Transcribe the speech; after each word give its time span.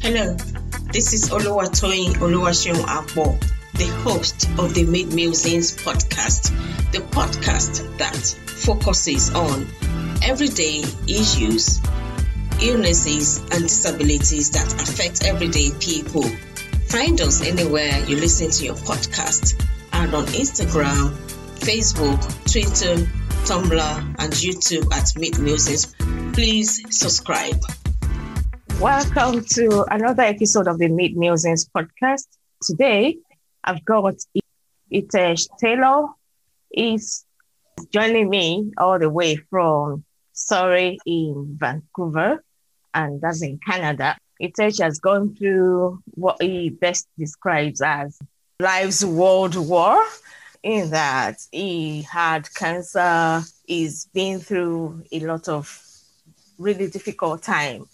Hello, 0.00 0.32
this 0.92 1.12
is 1.12 1.28
Oluwatoyin 1.30 2.14
Oluwaseun 2.22 2.84
Akbo, 2.86 3.36
the 3.74 3.86
host 4.04 4.48
of 4.56 4.72
the 4.72 4.84
Meade 4.84 5.12
Musings 5.12 5.76
podcast, 5.76 6.52
the 6.92 6.98
podcast 6.98 7.98
that 7.98 8.14
focuses 8.46 9.34
on 9.34 9.66
everyday 10.22 10.84
issues, 11.08 11.80
illnesses, 12.62 13.38
and 13.50 13.64
disabilities 13.64 14.52
that 14.52 14.72
affect 14.80 15.24
everyday 15.24 15.72
people. 15.80 16.22
Find 16.86 17.20
us 17.20 17.42
anywhere 17.44 17.98
you 18.06 18.16
listen 18.16 18.52
to 18.52 18.64
your 18.66 18.76
podcast 18.76 19.60
and 19.92 20.14
on 20.14 20.26
Instagram, 20.26 21.10
Facebook, 21.58 22.22
Twitter, 22.50 23.04
Tumblr, 23.44 24.14
and 24.20 24.32
YouTube 24.32 24.94
at 24.94 25.16
Meade 25.16 25.40
Musings. 25.40 25.92
Please 26.32 26.80
subscribe. 26.96 27.60
Welcome 28.80 29.44
to 29.54 29.84
another 29.90 30.22
episode 30.22 30.68
of 30.68 30.78
the 30.78 30.86
Meade 30.86 31.16
Musings 31.16 31.68
podcast. 31.68 32.28
Today, 32.62 33.18
I've 33.64 33.84
got 33.84 34.14
Hitesh 34.92 35.48
Tailor. 35.58 36.06
He's 36.70 37.26
joining 37.92 38.30
me 38.30 38.70
all 38.78 39.00
the 39.00 39.10
way 39.10 39.34
from 39.34 40.04
Surrey 40.32 40.96
in 41.04 41.56
Vancouver, 41.58 42.44
and 42.94 43.20
that's 43.20 43.42
in 43.42 43.58
Canada. 43.58 44.16
Hitesh 44.40 44.80
has 44.80 45.00
gone 45.00 45.34
through 45.34 46.00
what 46.14 46.40
he 46.40 46.70
best 46.70 47.08
describes 47.18 47.80
as 47.80 48.16
life's 48.60 49.04
world 49.04 49.56
war, 49.56 50.00
in 50.62 50.90
that 50.90 51.44
he 51.50 52.02
had 52.02 52.54
cancer, 52.54 53.42
he's 53.66 54.06
been 54.14 54.38
through 54.38 55.02
a 55.10 55.18
lot 55.18 55.48
of 55.48 55.84
really 56.58 56.86
difficult 56.86 57.42
time 57.42 57.88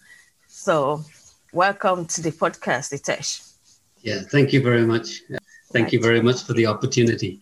so, 0.64 1.04
welcome 1.52 2.06
to 2.06 2.22
the 2.22 2.30
podcast, 2.30 2.88
Hitesh. 2.94 3.52
Yeah, 4.00 4.20
thank 4.32 4.50
you 4.54 4.62
very 4.62 4.86
much. 4.86 5.20
Thank 5.74 5.84
right. 5.86 5.92
you 5.92 6.00
very 6.00 6.22
much 6.22 6.44
for 6.44 6.54
the 6.54 6.64
opportunity. 6.64 7.38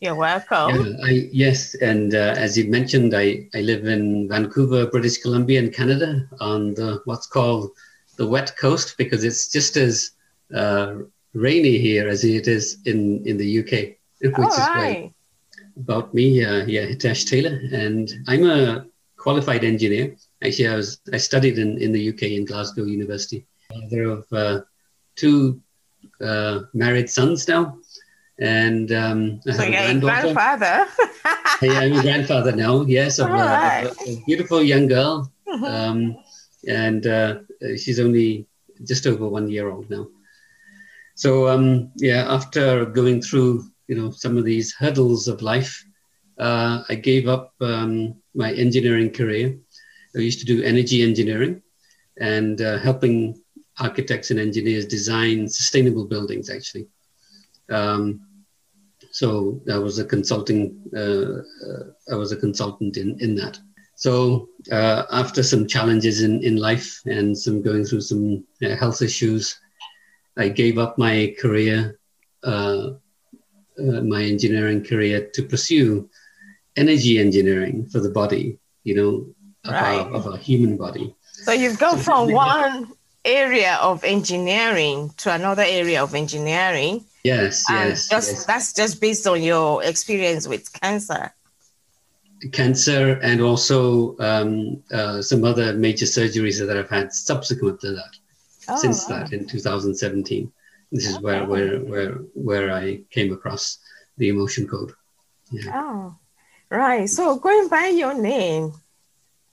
You're 0.00 0.14
welcome. 0.14 0.70
Yeah, 0.74 1.04
I, 1.04 1.28
yes, 1.30 1.74
and 1.74 2.14
uh, 2.14 2.32
as 2.38 2.56
you 2.56 2.70
mentioned, 2.70 3.14
I, 3.14 3.48
I 3.54 3.60
live 3.60 3.84
in 3.84 4.28
Vancouver, 4.30 4.86
British 4.86 5.18
Columbia, 5.18 5.60
in 5.60 5.72
Canada, 5.72 6.26
on 6.40 6.72
the 6.72 7.02
what's 7.04 7.26
called 7.26 7.70
the 8.16 8.26
wet 8.26 8.56
coast, 8.56 8.96
because 8.96 9.24
it's 9.24 9.48
just 9.48 9.76
as 9.76 10.12
uh, 10.54 10.94
rainy 11.34 11.76
here 11.76 12.08
as 12.08 12.24
it 12.24 12.48
is 12.48 12.78
in, 12.86 13.26
in 13.26 13.36
the 13.36 13.58
UK, 13.58 13.72
which 14.22 14.38
All 14.38 14.48
is 14.48 14.58
right. 14.58 15.12
About 15.76 16.14
me, 16.14 16.42
uh, 16.42 16.64
yeah, 16.64 16.86
Hitesh 16.86 17.28
Tailor, 17.28 17.60
and 17.72 18.10
I'm 18.26 18.48
a 18.48 18.86
qualified 19.18 19.64
engineer. 19.64 20.16
Actually, 20.44 20.68
I 20.68 20.76
was 20.76 21.00
I 21.12 21.16
studied 21.16 21.58
in, 21.58 21.78
in 21.78 21.92
the 21.92 22.10
UK 22.10 22.22
in 22.22 22.44
Glasgow 22.44 22.84
University. 22.84 23.46
There 23.90 24.10
of 24.10 24.26
uh, 24.32 24.60
two 25.16 25.60
uh, 26.20 26.60
married 26.74 27.08
sons 27.08 27.48
now, 27.48 27.78
and 28.38 28.92
um, 28.92 29.40
I 29.46 29.50
have 29.50 29.56
so 29.56 29.62
a 29.62 29.70
granddaughter. 29.70 30.34
grandfather. 30.34 30.86
hey, 31.60 31.76
I'm 31.76 31.92
a 31.98 32.02
grandfather 32.02 32.52
now. 32.52 32.82
Yes, 32.82 33.18
of, 33.18 33.30
right. 33.30 33.84
a, 34.06 34.10
a, 34.10 34.22
beautiful 34.26 34.62
young 34.62 34.86
girl, 34.86 35.32
mm-hmm. 35.48 35.64
um, 35.64 36.16
and 36.68 37.06
uh, 37.06 37.38
she's 37.76 37.98
only 37.98 38.46
just 38.84 39.06
over 39.06 39.26
one 39.26 39.48
year 39.48 39.70
old 39.70 39.88
now. 39.88 40.08
So 41.14 41.48
um, 41.48 41.90
yeah, 41.96 42.26
after 42.28 42.84
going 42.84 43.22
through 43.22 43.64
you 43.88 43.96
know 43.96 44.10
some 44.10 44.36
of 44.36 44.44
these 44.44 44.74
hurdles 44.74 45.26
of 45.26 45.40
life, 45.40 45.84
uh, 46.38 46.84
I 46.88 46.96
gave 46.96 47.28
up 47.28 47.54
um, 47.62 48.16
my 48.34 48.52
engineering 48.52 49.10
career 49.10 49.56
I 50.16 50.20
used 50.20 50.40
to 50.40 50.46
do 50.46 50.62
energy 50.62 51.02
engineering 51.02 51.62
and 52.18 52.60
uh, 52.60 52.78
helping 52.78 53.40
architects 53.78 54.30
and 54.30 54.38
engineers 54.38 54.86
design 54.86 55.48
sustainable 55.48 56.04
buildings, 56.04 56.48
actually. 56.50 56.86
Um, 57.70 58.20
so 59.10 59.60
I 59.70 59.78
was 59.78 59.98
a 59.98 60.04
consulting, 60.04 60.76
uh, 60.96 61.42
uh, 61.66 61.84
I 62.12 62.16
was 62.16 62.32
a 62.32 62.36
consultant 62.36 62.96
in, 62.96 63.18
in 63.20 63.34
that. 63.36 63.58
So 63.96 64.48
uh, 64.72 65.04
after 65.12 65.42
some 65.42 65.66
challenges 65.66 66.22
in, 66.22 66.42
in 66.42 66.56
life 66.56 67.00
and 67.06 67.36
some 67.36 67.62
going 67.62 67.84
through 67.84 68.00
some 68.00 68.44
uh, 68.62 68.76
health 68.76 69.02
issues, 69.02 69.58
I 70.36 70.48
gave 70.48 70.78
up 70.78 70.98
my 70.98 71.34
career, 71.40 71.98
uh, 72.42 72.90
my 73.76 74.22
engineering 74.22 74.84
career 74.84 75.30
to 75.34 75.42
pursue 75.42 76.08
energy 76.76 77.18
engineering 77.18 77.86
for 77.86 78.00
the 78.00 78.10
body, 78.10 78.58
you 78.82 78.94
know, 78.96 79.34
of, 79.64 79.72
right. 79.72 79.98
our, 79.98 80.14
of 80.14 80.26
our 80.26 80.36
human 80.36 80.76
body. 80.76 81.14
So 81.32 81.52
you've 81.52 81.78
gone 81.78 81.98
from 82.08 82.32
one 82.32 82.92
area 83.24 83.78
of 83.80 84.04
engineering 84.04 85.10
to 85.18 85.32
another 85.32 85.64
area 85.66 86.02
of 86.02 86.14
engineering. 86.14 87.04
Yes, 87.24 87.64
yes, 87.70 88.08
just, 88.08 88.30
yes. 88.30 88.44
That's 88.44 88.72
just 88.74 89.00
based 89.00 89.26
on 89.26 89.42
your 89.42 89.82
experience 89.82 90.46
with 90.46 90.70
cancer. 90.72 91.32
Cancer 92.52 93.18
and 93.22 93.40
also 93.40 94.18
um, 94.18 94.82
uh, 94.92 95.22
some 95.22 95.44
other 95.44 95.72
major 95.72 96.04
surgeries 96.04 96.64
that 96.64 96.76
I've 96.76 96.90
had 96.90 97.12
subsequent 97.12 97.80
to 97.80 97.92
that. 97.92 98.10
Oh, 98.68 98.76
since 98.76 99.08
wow. 99.08 99.20
that 99.20 99.32
in 99.32 99.46
2017, 99.46 100.52
this 100.92 101.06
is 101.06 101.16
okay. 101.16 101.24
where 101.24 101.44
where 101.44 101.78
where 101.80 102.12
where 102.34 102.72
I 102.72 103.00
came 103.10 103.32
across 103.32 103.78
the 104.18 104.28
emotion 104.28 104.66
code. 104.68 104.92
Yeah. 105.50 105.72
Oh, 105.74 106.16
right. 106.70 107.08
So 107.08 107.36
going 107.36 107.68
by 107.68 107.88
your 107.88 108.14
name, 108.14 108.72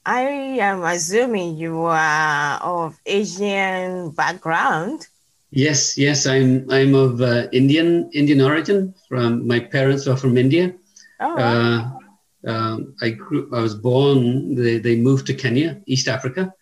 I 0.05 0.21
am 0.59 0.83
assuming 0.83 1.57
you 1.57 1.81
are 1.81 2.59
of 2.59 2.99
Asian 3.05 4.11
background. 4.11 5.07
Yes, 5.51 5.97
yes, 5.97 6.25
I'm. 6.25 6.69
I'm 6.71 6.95
of 6.95 7.21
uh, 7.21 7.47
Indian 7.51 8.09
Indian 8.13 8.41
origin. 8.41 8.95
From 9.09 9.45
my 9.45 9.59
parents 9.59 10.07
are 10.07 10.17
from 10.17 10.37
India. 10.37 10.73
Oh. 11.19 11.37
Uh, 11.37 11.91
um, 12.47 12.95
I 13.01 13.09
grew. 13.11 13.49
I 13.53 13.59
was 13.59 13.75
born. 13.75 14.55
They 14.55 14.79
they 14.79 14.95
moved 14.95 15.27
to 15.27 15.33
Kenya, 15.33 15.81
East 15.85 16.07
Africa. 16.07 16.53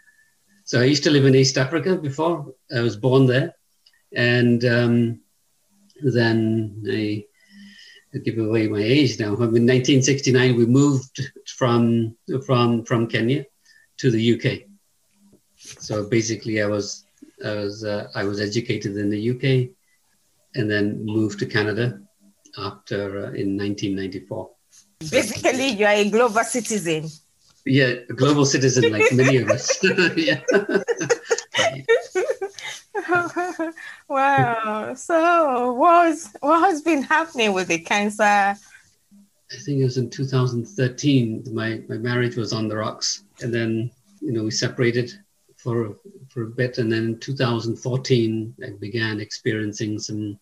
So 0.66 0.82
I 0.82 0.86
used 0.86 1.04
to 1.04 1.12
live 1.12 1.26
in 1.26 1.36
East 1.36 1.58
Africa 1.58 1.96
before 1.96 2.54
I 2.76 2.82
was 2.82 2.98
born 2.98 3.28
there, 3.28 3.54
and 4.14 4.66
um, 4.66 5.20
then 6.02 6.84
I 6.88 7.26
give 8.24 8.38
away 8.38 8.68
my 8.68 8.82
age 8.82 9.20
now. 9.20 9.34
In 9.34 9.66
1969, 9.66 10.58
we 10.58 10.66
moved 10.66 11.22
from 11.60 12.16
from 12.46 12.86
from 12.86 13.06
Kenya 13.08 13.46
to 13.98 14.10
the 14.10 14.24
UK. 14.34 14.46
So 15.58 16.08
basically, 16.08 16.62
I 16.62 16.68
was 16.68 17.04
I 17.46 17.54
was 17.56 17.84
uh, 17.84 18.08
I 18.16 18.24
was 18.24 18.40
educated 18.40 18.96
in 18.96 19.10
the 19.10 19.22
UK, 19.32 19.44
and 20.56 20.72
then 20.72 21.06
moved 21.06 21.38
to 21.40 21.46
Canada 21.46 22.00
after 22.58 23.02
uh, 23.26 23.42
in 23.42 23.58
1994. 23.58 24.50
Basically, 25.12 25.70
you 25.80 25.86
are 25.86 26.00
a 26.06 26.10
global 26.10 26.46
citizen. 26.46 27.10
Yeah, 27.66 27.92
a 28.10 28.14
global 28.14 28.46
citizen 28.46 28.92
like 28.94 29.12
many 29.12 29.38
of 29.38 29.50
us. 29.50 29.84
yeah. 30.16 30.40
wow. 34.08 34.94
So 34.96 35.74
what's 35.74 36.30
what 36.40 36.62
has 36.70 36.82
been 36.82 37.04
happening 37.04 37.52
with 37.52 37.68
the 37.68 37.80
cancer? 37.80 38.56
I 39.52 39.58
think 39.58 39.82
it 39.82 39.84
was 39.84 39.98
in 39.98 40.10
2013. 40.10 41.44
My 41.52 41.82
my 41.88 41.98
marriage 41.98 42.36
was 42.36 42.54
on 42.54 42.68
the 42.68 42.78
rocks, 42.78 43.24
and 43.42 43.54
then 43.54 43.92
you 44.22 44.32
know 44.32 44.44
we 44.44 44.52
separated 44.52 45.12
for 45.58 45.96
for 46.30 46.44
a 46.44 46.48
bit, 46.48 46.78
and 46.78 46.92
then 46.92 47.04
in 47.04 47.20
2014 47.20 48.56
I 48.64 48.70
began 48.80 49.20
experiencing 49.20 50.00
some 50.00 50.40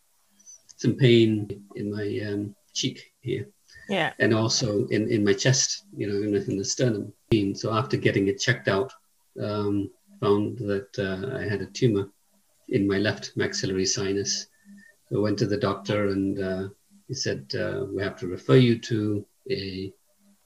some 0.77 0.95
pain 0.95 1.63
in 1.75 1.91
my 1.91 2.19
um, 2.27 2.55
cheek 2.73 3.13
here. 3.21 3.47
Yeah. 3.89 4.13
And 4.19 4.33
also 4.33 4.85
in, 4.87 5.09
in 5.09 5.23
my 5.23 5.33
chest, 5.33 5.85
you 5.95 6.07
know, 6.07 6.21
in, 6.21 6.35
in 6.35 6.57
the 6.57 6.65
sternum. 6.65 7.13
So 7.55 7.73
after 7.73 7.97
getting 7.97 8.27
it 8.27 8.39
checked 8.39 8.67
out, 8.67 8.91
um, 9.41 9.89
found 10.19 10.57
that 10.59 10.89
uh, 10.99 11.37
I 11.37 11.43
had 11.43 11.61
a 11.61 11.67
tumor 11.67 12.09
in 12.69 12.87
my 12.87 12.97
left 12.97 13.35
maxillary 13.35 13.85
sinus. 13.85 14.47
I 15.13 15.17
went 15.17 15.39
to 15.39 15.47
the 15.47 15.57
doctor 15.57 16.07
and 16.09 16.39
uh, 16.39 16.67
he 17.07 17.13
said, 17.13 17.45
uh, 17.57 17.85
We 17.93 18.01
have 18.03 18.17
to 18.17 18.27
refer 18.27 18.55
you 18.55 18.79
to 18.79 19.25
a 19.49 19.93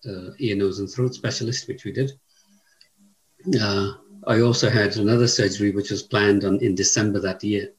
uh, 0.08 0.30
ear, 0.40 0.56
nose, 0.56 0.80
and 0.80 0.90
throat 0.90 1.14
specialist, 1.14 1.68
which 1.68 1.86
we 1.86 1.92
did. 1.92 2.12
Uh, 3.60 3.94
I 4.28 4.42
also 4.42 4.70
had 4.70 4.98
another 4.98 5.28
surgery 5.28 5.72
which 5.72 5.90
was 5.90 6.04
planned 6.04 6.44
on 6.44 6.60
in 6.60 6.76
December 6.76 7.20
that 7.22 7.44
year. 7.44 7.70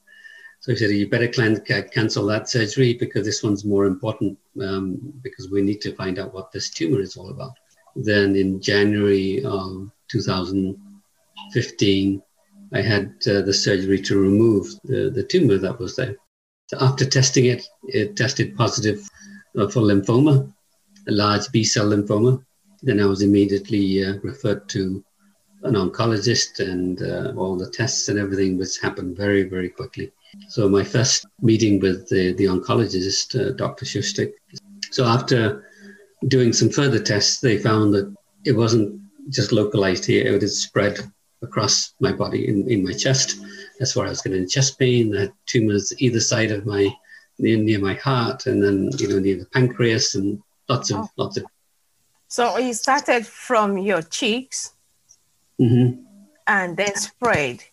So 0.59 0.71
he 0.71 0.77
said, 0.77 0.91
You 0.91 1.09
better 1.09 1.27
cancel 1.27 2.25
that 2.27 2.49
surgery 2.49 2.93
because 2.93 3.25
this 3.25 3.43
one's 3.43 3.65
more 3.65 3.85
important 3.85 4.37
um, 4.61 5.13
because 5.21 5.49
we 5.49 5.61
need 5.61 5.81
to 5.81 5.95
find 5.95 6.19
out 6.19 6.33
what 6.33 6.51
this 6.51 6.69
tumor 6.69 7.01
is 7.01 7.17
all 7.17 7.29
about. 7.29 7.53
Then 7.95 8.35
in 8.35 8.61
January 8.61 9.43
of 9.43 9.89
2015, 10.09 12.21
I 12.73 12.81
had 12.81 13.15
uh, 13.27 13.41
the 13.41 13.53
surgery 13.53 14.01
to 14.01 14.17
remove 14.17 14.67
the, 14.83 15.11
the 15.13 15.23
tumor 15.23 15.57
that 15.57 15.79
was 15.79 15.95
there. 15.95 16.15
After 16.79 17.05
testing 17.05 17.45
it, 17.45 17.63
it 17.87 18.15
tested 18.15 18.55
positive 18.55 19.07
uh, 19.57 19.67
for 19.67 19.81
lymphoma, 19.81 20.51
a 21.07 21.11
large 21.11 21.51
B 21.51 21.63
cell 21.63 21.87
lymphoma. 21.87 22.43
Then 22.81 22.99
I 22.99 23.05
was 23.05 23.21
immediately 23.21 24.03
uh, 24.03 24.17
referred 24.23 24.67
to 24.69 25.03
an 25.63 25.75
oncologist 25.75 26.59
and 26.59 27.01
uh, 27.01 27.33
all 27.37 27.55
the 27.57 27.69
tests 27.69 28.09
and 28.09 28.19
everything 28.19 28.57
was 28.57 28.77
happened 28.77 29.15
very, 29.15 29.43
very 29.43 29.69
quickly. 29.69 30.11
So 30.49 30.67
my 30.67 30.83
first 30.83 31.25
meeting 31.41 31.79
with 31.79 32.09
the, 32.09 32.33
the 32.33 32.45
oncologist, 32.45 33.39
uh, 33.39 33.51
Dr. 33.53 33.85
Shustik. 33.85 34.33
So 34.91 35.05
after 35.05 35.65
doing 36.27 36.53
some 36.53 36.69
further 36.69 36.99
tests, 36.99 37.39
they 37.39 37.57
found 37.57 37.93
that 37.93 38.13
it 38.45 38.53
wasn't 38.53 38.99
just 39.29 39.51
localized 39.51 40.05
here; 40.05 40.35
it 40.35 40.41
had 40.41 40.49
spread 40.49 40.99
across 41.41 41.93
my 41.99 42.11
body 42.11 42.47
in, 42.47 42.69
in 42.69 42.83
my 42.83 42.93
chest. 42.93 43.37
That's 43.79 43.95
where 43.95 44.05
I 44.05 44.09
was 44.09 44.21
getting 44.21 44.47
chest 44.47 44.79
pain. 44.79 45.15
I 45.15 45.21
had 45.21 45.33
tumors 45.45 45.93
either 45.99 46.19
side 46.19 46.51
of 46.51 46.65
my 46.65 46.93
near, 47.39 47.57
near 47.57 47.79
my 47.79 47.95
heart, 47.95 48.45
and 48.45 48.61
then 48.61 48.89
you 48.97 49.07
know 49.07 49.19
near 49.19 49.37
the 49.37 49.45
pancreas, 49.45 50.15
and 50.15 50.41
lots 50.69 50.91
of 50.91 50.99
oh. 50.99 51.09
lots 51.17 51.37
of. 51.37 51.45
So 52.27 52.57
it 52.57 52.73
started 52.75 53.25
from 53.25 53.77
your 53.77 54.01
cheeks, 54.01 54.73
mm-hmm. 55.59 56.01
and 56.47 56.77
then 56.77 56.95
spread. 56.95 57.63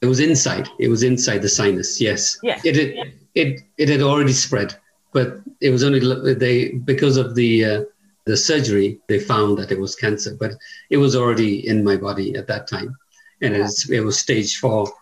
It 0.00 0.06
was 0.06 0.20
inside. 0.20 0.68
It 0.78 0.88
was 0.88 1.02
inside 1.02 1.42
the 1.42 1.48
sinus. 1.48 2.00
Yes. 2.00 2.38
Yeah. 2.42 2.60
It 2.64 2.76
it, 2.76 3.14
it 3.34 3.60
it 3.78 3.88
had 3.88 4.02
already 4.02 4.32
spread, 4.32 4.74
but 5.12 5.40
it 5.60 5.70
was 5.70 5.84
only 5.84 6.00
they 6.34 6.70
because 6.70 7.16
of 7.16 7.34
the 7.34 7.64
uh, 7.64 7.84
the 8.24 8.36
surgery 8.36 9.00
they 9.08 9.18
found 9.18 9.58
that 9.58 9.72
it 9.72 9.78
was 9.78 9.96
cancer, 9.96 10.36
but 10.38 10.52
it 10.90 10.96
was 10.96 11.16
already 11.16 11.66
in 11.66 11.84
my 11.84 11.96
body 11.96 12.34
at 12.34 12.46
that 12.48 12.66
time, 12.66 12.96
and 13.40 13.54
yeah. 13.54 13.60
it, 13.60 13.62
was, 13.62 13.90
it 13.90 14.00
was 14.00 14.18
stage 14.18 14.58
four. 14.58 14.92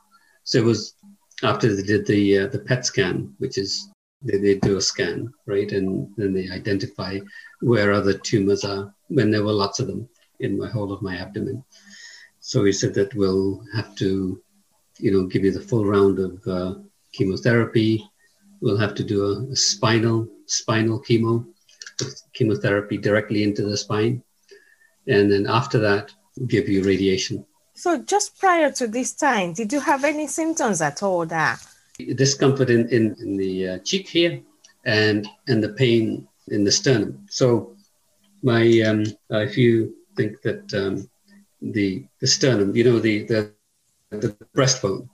So 0.51 0.59
it 0.59 0.65
was 0.65 0.95
after 1.45 1.67
they 1.73 1.85
did 1.85 2.07
the 2.07 2.23
uh, 2.41 2.47
the 2.49 2.59
PET 2.59 2.85
scan, 2.85 3.35
which 3.39 3.57
is 3.57 3.89
they, 4.23 4.39
they 4.39 4.57
do 4.57 4.79
a 4.79 4.81
scan, 4.81 5.33
right, 5.47 5.71
and 5.71 6.13
then 6.17 6.33
they 6.35 6.51
identify 6.51 7.21
where 7.61 7.93
other 7.93 8.15
tumors 8.15 8.65
are 8.65 8.93
when 9.09 9.31
there 9.31 9.45
were 9.45 9.61
lots 9.63 9.79
of 9.79 9.87
them 9.87 10.09
in 10.41 10.59
my 10.59 10.69
whole 10.69 10.93
of 10.93 11.03
my 11.03 11.17
abdomen. 11.19 11.63
So 12.41 12.65
he 12.65 12.73
said 12.73 12.95
that 12.95 13.15
we'll 13.15 13.63
have 13.77 13.95
to 14.03 14.43
you 14.99 15.13
know, 15.13 15.27
give 15.27 15.45
you 15.45 15.53
the 15.53 15.61
full 15.61 15.85
round 15.85 16.19
of 16.19 16.47
uh, 16.49 16.75
chemotherapy. 17.13 18.05
We'll 18.61 18.77
have 18.85 18.97
to 18.97 19.05
do 19.05 19.19
a, 19.25 19.53
a 19.53 19.57
spinal 19.57 20.29
spinal 20.47 21.01
chemo, 21.01 21.47
chemotherapy 22.35 22.99
directly 22.99 23.45
into 23.45 23.63
the 23.63 23.77
spine, 23.77 24.21
and 25.07 25.31
then 25.31 25.47
after 25.47 25.79
that, 25.79 26.13
give 26.49 26.69
you 26.69 26.83
radiation. 26.83 27.47
So, 27.81 27.97
just 27.97 28.39
prior 28.39 28.71
to 28.73 28.87
this 28.87 29.15
time, 29.15 29.55
did 29.55 29.73
you 29.73 29.81
have 29.81 30.05
any 30.05 30.27
symptoms 30.27 30.83
at 30.83 31.03
all? 31.03 31.25
That 31.25 31.67
discomfort 32.15 32.69
in 32.69 32.87
in, 32.91 33.17
in 33.23 33.39
the 33.39 33.69
uh, 33.69 33.79
cheek 33.79 34.07
here, 34.07 34.43
and 34.85 35.27
and 35.49 35.65
the 35.65 35.71
pain 35.71 36.29
in 36.49 36.63
the 36.63 36.73
sternum. 36.73 37.27
So, 37.31 37.75
my 38.43 38.65
um, 38.83 39.05
uh, 39.33 39.39
if 39.49 39.57
you 39.57 39.95
think 40.15 40.43
that 40.43 40.75
um, 40.75 41.09
the 41.63 42.05
the 42.21 42.27
sternum, 42.27 42.77
you 42.77 42.85
know 42.85 42.99
the 42.99 43.25
the 43.25 43.51
the 44.11 44.37
breastbone, 44.55 45.09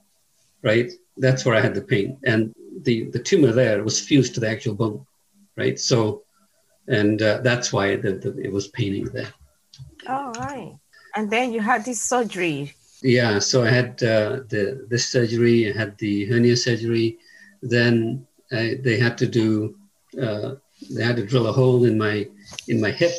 right? 0.61 0.91
That's 1.15 1.45
where 1.45 1.55
I 1.55 1.61
had 1.61 1.73
the 1.73 1.87
pain, 1.93 2.17
and 2.25 2.53
the 2.81 3.05
the 3.11 3.19
tumor 3.19 3.53
there 3.53 3.81
was 3.81 3.97
fused 3.97 4.33
to 4.33 4.41
the 4.41 4.49
actual 4.49 4.75
bone, 4.75 5.05
right? 5.55 5.79
So, 5.79 6.23
and 6.89 7.21
uh, 7.21 7.39
that's 7.43 7.71
why 7.71 7.95
the, 7.95 8.11
the, 8.23 8.37
it 8.43 8.51
was 8.51 8.67
paining 8.67 9.05
there. 9.05 9.33
All 10.09 10.33
right, 10.33 10.75
and 11.17 11.31
then 11.31 11.51
you 11.51 11.61
had 11.61 11.83
this 11.83 11.99
surgery. 11.99 12.73
Yeah, 13.01 13.39
so 13.39 13.63
I 13.63 13.69
had 13.69 13.91
uh, 14.03 14.41
the 14.53 14.85
this 14.87 15.09
surgery. 15.09 15.69
I 15.69 15.77
had 15.77 15.97
the 15.97 16.25
hernia 16.29 16.55
surgery. 16.55 17.17
Then 17.61 18.25
I, 18.51 18.77
they 18.85 18.97
had 18.97 19.17
to 19.17 19.27
do. 19.27 19.75
Uh, 20.25 20.55
they 20.95 21.03
had 21.03 21.17
to 21.17 21.25
drill 21.25 21.47
a 21.47 21.51
hole 21.51 21.85
in 21.85 21.97
my 21.97 22.27
in 22.67 22.79
my 22.79 22.91
hip 22.91 23.15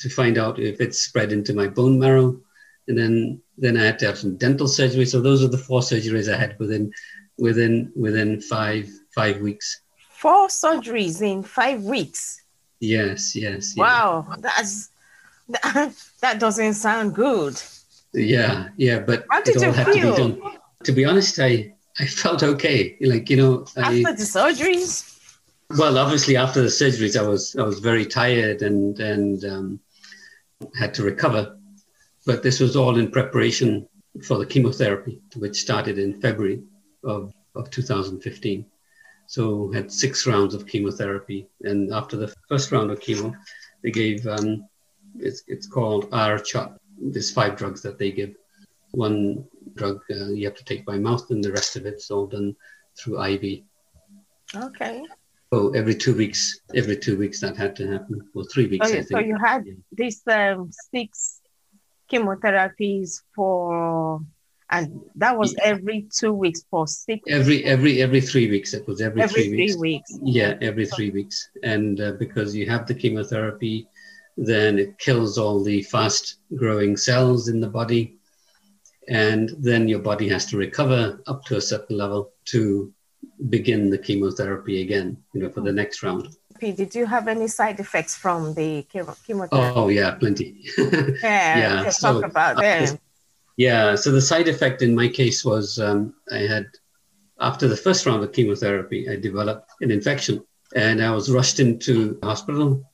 to 0.00 0.08
find 0.08 0.38
out 0.38 0.58
if 0.58 0.80
it 0.80 0.94
spread 0.94 1.30
into 1.32 1.54
my 1.54 1.68
bone 1.68 1.98
marrow, 1.98 2.28
and 2.88 2.98
then 2.98 3.40
then 3.58 3.76
I 3.76 3.84
had 3.84 3.98
to 4.00 4.06
have 4.06 4.18
some 4.18 4.36
dental 4.36 4.68
surgery. 4.68 5.06
So 5.06 5.20
those 5.20 5.42
are 5.44 5.52
the 5.56 5.64
four 5.68 5.80
surgeries 5.80 6.32
I 6.32 6.38
had 6.38 6.58
within 6.58 6.92
within 7.38 7.92
within 7.96 8.40
five 8.40 8.88
five 9.14 9.40
weeks. 9.40 9.82
Four 10.24 10.48
surgeries 10.48 11.22
in 11.22 11.42
five 11.42 11.82
weeks. 11.82 12.42
Yes, 12.80 13.36
yes. 13.36 13.74
Yeah. 13.76 13.82
Wow, 13.82 14.34
that's 14.38 14.90
that, 16.20 16.38
doesn't 16.38 16.74
sound 16.74 17.14
good. 17.14 17.60
Yeah, 18.12 18.68
yeah, 18.76 19.00
but 19.00 19.24
how 19.30 19.42
did 19.42 19.60
you 19.60 19.72
feel? 19.72 20.16
To 20.16 20.28
be, 20.32 20.42
to 20.84 20.92
be 20.92 21.04
honest, 21.04 21.38
I 21.38 21.74
I 21.98 22.06
felt 22.06 22.42
okay. 22.42 22.96
Like 23.00 23.30
you 23.30 23.36
know, 23.36 23.66
after 23.76 24.08
I, 24.08 24.12
the 24.12 24.24
surgeries. 24.24 25.06
Well, 25.78 25.98
obviously, 25.98 26.36
after 26.36 26.60
the 26.60 26.68
surgeries, 26.68 27.18
I 27.18 27.22
was 27.22 27.54
I 27.56 27.62
was 27.62 27.78
very 27.78 28.06
tired 28.06 28.62
and 28.62 28.98
and 28.98 29.44
um, 29.44 29.80
had 30.78 30.92
to 30.94 31.04
recover 31.04 31.56
but 32.26 32.42
this 32.42 32.60
was 32.60 32.76
all 32.76 32.98
in 32.98 33.10
preparation 33.10 33.88
for 34.24 34.38
the 34.38 34.46
chemotherapy, 34.46 35.20
which 35.36 35.60
started 35.60 35.98
in 35.98 36.20
February 36.20 36.62
of, 37.04 37.32
of 37.54 37.70
2015. 37.70 38.66
So 39.26 39.70
had 39.72 39.92
six 39.92 40.26
rounds 40.26 40.54
of 40.54 40.66
chemotherapy, 40.66 41.48
and 41.62 41.92
after 41.92 42.16
the 42.16 42.34
first 42.48 42.72
round 42.72 42.90
of 42.90 43.00
chemo, 43.00 43.34
they 43.82 43.90
gave 43.90 44.26
um, 44.26 44.64
it's 45.18 45.42
it's 45.46 45.66
called 45.66 46.08
R-CHOP. 46.12 46.80
There's 46.98 47.30
five 47.30 47.56
drugs 47.56 47.82
that 47.82 47.98
they 47.98 48.10
give. 48.10 48.34
One 48.92 49.44
drug 49.74 50.00
uh, 50.10 50.28
you 50.28 50.46
have 50.46 50.56
to 50.56 50.64
take 50.64 50.84
by 50.84 50.98
mouth, 50.98 51.30
and 51.30 51.42
the 51.42 51.52
rest 51.52 51.76
of 51.76 51.86
it's 51.86 52.10
all 52.10 52.26
done 52.26 52.56
through 52.98 53.22
IV. 53.22 53.62
Okay. 54.54 55.04
So 55.52 55.70
every 55.70 55.94
two 55.94 56.14
weeks, 56.14 56.60
every 56.74 56.96
two 56.96 57.16
weeks 57.16 57.40
that 57.40 57.56
had 57.56 57.74
to 57.76 57.86
happen, 57.90 58.28
or 58.34 58.44
three 58.44 58.66
weeks. 58.66 58.86
Okay, 58.86 59.02
so 59.02 59.18
you 59.18 59.36
had 59.36 59.66
yeah. 59.66 59.74
these 59.92 60.22
um, 60.28 60.70
six 60.92 61.40
chemotherapies 62.10 63.22
for 63.34 64.20
and 64.70 65.00
that 65.16 65.36
was 65.36 65.54
every 65.62 66.06
two 66.14 66.32
weeks 66.32 66.64
for 66.70 66.86
six 66.86 67.22
every 67.28 67.64
every 67.64 68.02
every 68.02 68.20
three 68.20 68.48
weeks 68.48 68.72
it 68.72 68.86
was 68.86 69.00
every, 69.00 69.22
every 69.22 69.34
three, 69.34 69.48
three 69.50 69.80
weeks. 69.80 70.12
weeks. 70.12 70.18
yeah 70.22 70.56
every 70.60 70.86
three 70.86 71.10
weeks 71.10 71.50
and 71.62 72.00
uh, 72.00 72.12
because 72.12 72.54
you 72.54 72.68
have 72.68 72.86
the 72.86 72.94
chemotherapy 72.94 73.86
then 74.46 74.78
it 74.78 74.98
kills 74.98 75.36
all 75.36 75.62
the 75.62 75.82
fast 75.82 76.36
growing 76.56 76.96
cells 76.96 77.48
in 77.48 77.60
the 77.60 77.68
body 77.68 78.16
and 79.08 79.50
then 79.58 79.88
your 79.88 79.98
body 79.98 80.28
has 80.28 80.46
to 80.46 80.56
recover 80.56 81.20
up 81.26 81.44
to 81.44 81.56
a 81.56 81.60
certain 81.60 81.96
level 81.96 82.32
to 82.44 82.92
begin 83.48 83.90
the 83.90 83.98
chemotherapy 83.98 84.82
again 84.82 85.16
you 85.34 85.42
know 85.42 85.50
for 85.50 85.60
the 85.60 85.72
next 85.72 86.02
round 86.02 86.28
did 86.60 86.94
you 86.94 87.06
have 87.06 87.26
any 87.26 87.48
side 87.48 87.80
effects 87.80 88.14
from 88.14 88.52
the 88.52 88.82
chemotherapy? 88.92 89.50
Oh 89.50 89.88
yeah, 89.88 90.10
plenty. 90.12 90.62
yeah, 90.78 91.58
yeah. 91.58 91.82
Let's 91.82 91.98
so, 91.98 92.20
talk 92.20 92.30
about 92.30 92.58
them. 92.58 92.98
Yeah, 93.56 93.94
so 93.94 94.12
the 94.12 94.20
side 94.20 94.46
effect 94.46 94.82
in 94.82 94.94
my 94.94 95.08
case 95.08 95.44
was 95.44 95.78
um, 95.78 96.14
I 96.30 96.40
had 96.40 96.66
after 97.40 97.66
the 97.66 97.76
first 97.76 98.04
round 98.04 98.22
of 98.22 98.32
chemotherapy, 98.32 99.08
I 99.08 99.16
developed 99.16 99.70
an 99.80 99.90
infection, 99.90 100.44
and 100.76 101.02
I 101.02 101.10
was 101.12 101.30
rushed 101.30 101.60
into 101.60 102.18
hospital. 102.22 102.84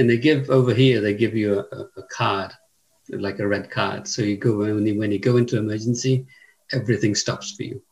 And 0.00 0.08
they 0.08 0.18
give 0.18 0.48
over 0.50 0.72
here, 0.72 1.00
they 1.00 1.14
give 1.14 1.36
you 1.36 1.60
a, 1.60 2.00
a 2.00 2.02
card, 2.10 2.52
like 3.10 3.38
a 3.38 3.46
red 3.46 3.70
card. 3.70 4.08
So 4.08 4.22
you 4.22 4.36
go 4.36 4.56
when 4.56 4.86
you, 4.86 4.98
when 4.98 5.12
you 5.12 5.18
go 5.18 5.36
into 5.36 5.58
emergency, 5.58 6.26
everything 6.72 7.14
stops 7.14 7.52
for 7.52 7.64
you 7.64 7.82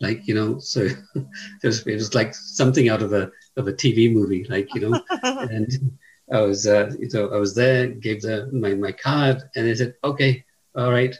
like 0.00 0.26
you 0.26 0.34
know 0.34 0.58
so 0.58 0.80
it 1.14 1.26
was, 1.62 1.86
it 1.86 1.94
was 1.94 2.14
like 2.14 2.34
something 2.34 2.88
out 2.88 3.02
of 3.02 3.12
a 3.12 3.30
of 3.56 3.68
a 3.68 3.72
tv 3.72 4.12
movie 4.12 4.44
like 4.44 4.74
you 4.74 4.80
know 4.80 5.00
and 5.22 5.98
i 6.32 6.40
was 6.40 6.66
uh 6.66 6.90
so 7.08 7.32
i 7.32 7.38
was 7.38 7.54
there 7.54 7.88
gave 7.88 8.20
the 8.22 8.48
my, 8.52 8.74
my 8.74 8.92
card 8.92 9.42
and 9.54 9.66
they 9.66 9.74
said 9.74 9.94
okay 10.04 10.44
all 10.76 10.90
right 10.92 11.16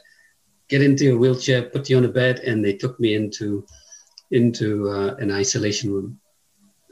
get 0.67 0.81
into 0.81 1.05
your 1.05 1.17
wheelchair 1.17 1.63
put 1.63 1.89
you 1.89 1.97
on 1.97 2.05
a 2.05 2.09
bed 2.09 2.39
and 2.39 2.63
they 2.63 2.73
took 2.73 2.99
me 2.99 3.15
into 3.15 3.65
into 4.31 4.89
uh, 4.89 5.15
an 5.15 5.31
isolation 5.31 5.91
room 5.91 6.19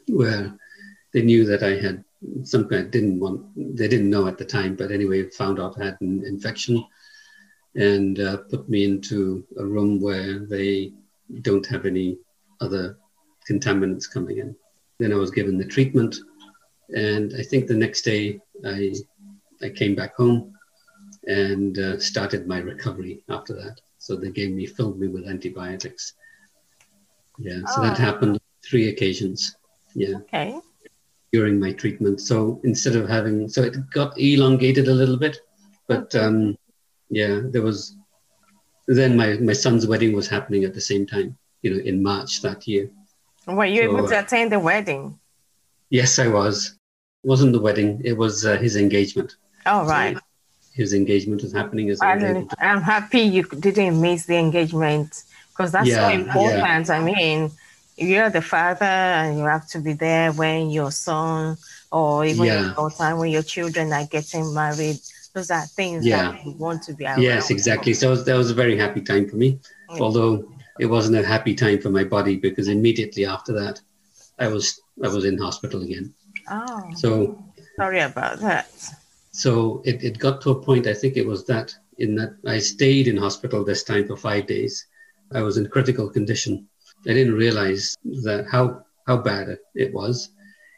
where 0.08 0.54
they 1.14 1.22
knew 1.22 1.46
that 1.46 1.64
i 1.64 1.76
had 1.76 2.04
something 2.44 2.78
i 2.78 2.84
didn't 2.84 3.20
want 3.20 3.42
they 3.78 3.88
didn't 3.88 4.10
know 4.10 4.28
at 4.28 4.38
the 4.38 4.46
time 4.46 4.76
but 4.76 4.92
anyway 4.92 5.30
found 5.30 5.60
out 5.60 5.80
i 5.80 5.86
had 5.86 5.98
an 6.02 6.24
infection 6.26 6.84
and 7.76 8.20
uh, 8.20 8.38
put 8.50 8.70
me 8.70 8.86
into 8.86 9.46
a 9.58 9.66
room 9.66 10.00
where 10.00 10.40
they 10.40 10.94
don't 11.42 11.66
have 11.66 11.86
any 11.86 12.18
other 12.62 12.98
contaminants 13.50 14.10
coming 14.12 14.40
in. 14.40 14.56
Then 15.00 15.12
I 15.12 15.18
was 15.18 15.32
given 15.32 15.58
the 15.58 15.66
treatment, 15.66 16.16
and 16.96 17.34
I 17.38 17.44
think 17.44 17.68
the 17.68 17.74
next 17.74 18.04
day 18.04 18.40
I 18.66 18.96
I 19.62 19.70
came 19.70 19.96
back 19.96 20.16
home 20.16 20.54
and 21.28 21.78
uh, 21.78 22.00
started 22.00 22.48
my 22.48 22.60
recovery 22.60 23.24
after 23.30 23.54
that. 23.56 23.82
So 23.98 24.16
they 24.16 24.30
gave 24.30 24.52
me 24.52 24.66
filled 24.66 25.00
me 25.00 25.08
with 25.08 25.28
antibiotics. 25.28 26.14
Yeah, 27.38 27.60
so 27.68 27.76
oh. 27.78 27.82
that 27.82 27.98
happened 27.98 28.40
three 28.64 28.90
occasions. 28.90 29.58
Yeah. 29.94 30.18
Okay. 30.18 30.60
During 31.36 31.56
my 31.66 31.72
treatment, 31.82 32.18
so 32.32 32.36
instead 32.64 32.96
of 33.00 33.06
having, 33.18 33.38
so 33.56 33.60
it 33.70 33.76
got 34.00 34.12
elongated 34.18 34.86
a 34.88 34.98
little 35.02 35.20
bit, 35.26 35.36
but 35.92 36.08
um, 36.24 36.38
yeah, 37.10 37.34
there 37.54 37.66
was 37.68 37.78
then 38.88 39.12
my, 39.22 39.30
my 39.50 39.54
son's 39.54 39.86
wedding 39.92 40.14
was 40.20 40.28
happening 40.36 40.64
at 40.64 40.74
the 40.74 40.86
same 40.92 41.06
time, 41.06 41.30
you 41.62 41.70
know, 41.72 41.82
in 41.84 41.96
March 42.02 42.42
that 42.42 42.60
year. 42.72 42.90
Were 43.48 43.66
you 43.76 43.84
so, 43.84 43.90
able 43.90 44.08
to 44.08 44.20
attend 44.24 44.52
the 44.52 44.60
wedding? 44.60 45.20
Yes, 45.90 46.20
I 46.26 46.28
was. 46.28 46.56
It 47.24 47.28
wasn't 47.34 47.54
the 47.58 47.64
wedding, 47.68 48.02
it 48.12 48.16
was 48.24 48.46
uh, 48.46 48.58
his 48.66 48.76
engagement. 48.76 49.36
Oh, 49.66 49.82
right. 49.86 50.16
So, 50.16 50.22
his 50.82 50.94
engagement 50.94 51.42
was 51.42 51.54
happening. 51.54 51.90
As 51.90 52.00
I'm, 52.02 52.48
I'm 52.60 52.82
happy 52.82 53.22
you 53.36 53.44
didn't 53.44 54.00
miss 54.00 54.26
the 54.26 54.38
engagement 54.38 55.10
because 55.50 55.72
that's 55.76 55.88
yeah, 55.88 56.08
so 56.08 56.16
important. 56.22 56.88
Yeah. 56.88 56.98
I 56.98 57.00
mean, 57.12 57.40
you're 57.98 58.30
the 58.30 58.42
father 58.42 58.86
and 58.86 59.38
you 59.38 59.46
have 59.46 59.68
to 59.70 59.80
be 59.80 59.94
there 59.94 60.32
when 60.34 60.70
your 60.70 60.92
son 60.92 61.58
or 61.92 62.26
even 62.26 62.46
yeah. 62.46 62.62
your 62.62 62.74
daughter, 62.74 63.16
when 63.16 63.32
your 63.32 63.44
children 63.44 63.94
are 63.94 64.06
getting 64.06 64.54
married. 64.54 64.98
Those 65.34 65.52
are 65.52 65.66
things 65.66 66.06
yeah. 66.06 66.32
that 66.32 66.46
you 66.46 66.52
want 66.54 66.84
to 66.84 66.94
be 66.94 67.06
around. 67.06 67.22
Yes, 67.22 67.50
exactly. 67.50 67.94
So 67.94 68.16
that 68.16 68.36
was 68.36 68.52
a 68.52 68.54
very 68.54 68.78
happy 68.78 69.02
time 69.02 69.28
for 69.30 69.36
me, 69.36 69.60
mm. 69.90 70.00
although 70.00 70.50
it 70.80 70.86
wasn't 70.86 71.18
a 71.18 71.26
happy 71.26 71.54
time 71.56 71.82
for 71.82 71.90
my 71.90 72.04
body 72.04 72.36
because 72.38 72.68
immediately 72.68 73.26
after 73.26 73.54
that, 73.54 73.82
I 74.40 74.48
was 74.48 74.82
I 75.04 75.08
was 75.08 75.26
in 75.26 75.38
hospital 75.38 75.82
again. 75.82 76.14
Oh. 76.50 76.90
So 76.96 77.44
sorry 77.76 78.00
about 78.00 78.40
that. 78.40 78.70
So 79.32 79.82
it, 79.84 80.04
it 80.04 80.20
got 80.20 80.42
to 80.42 80.52
a 80.52 80.62
point, 80.62 80.88
I 80.88 80.94
think 80.94 81.18
it 81.18 81.26
was 81.26 81.46
that 81.46 81.76
in 81.98 82.16
that 82.16 82.36
I 82.46 82.60
stayed 82.60 83.08
in 83.08 83.18
hospital 83.18 83.64
this 83.64 83.84
time 83.84 84.08
for 84.08 84.16
five 84.16 84.48
days. 84.48 84.86
I 85.34 85.42
was 85.42 85.58
in 85.58 85.68
critical 85.68 86.10
condition. 86.10 86.68
I 87.08 87.14
didn't 87.14 87.36
realize 87.36 87.96
that 88.24 88.46
how 88.52 88.84
how 89.08 89.18
bad 89.18 89.50
it, 89.50 89.60
it 89.76 89.94
was. 89.94 90.30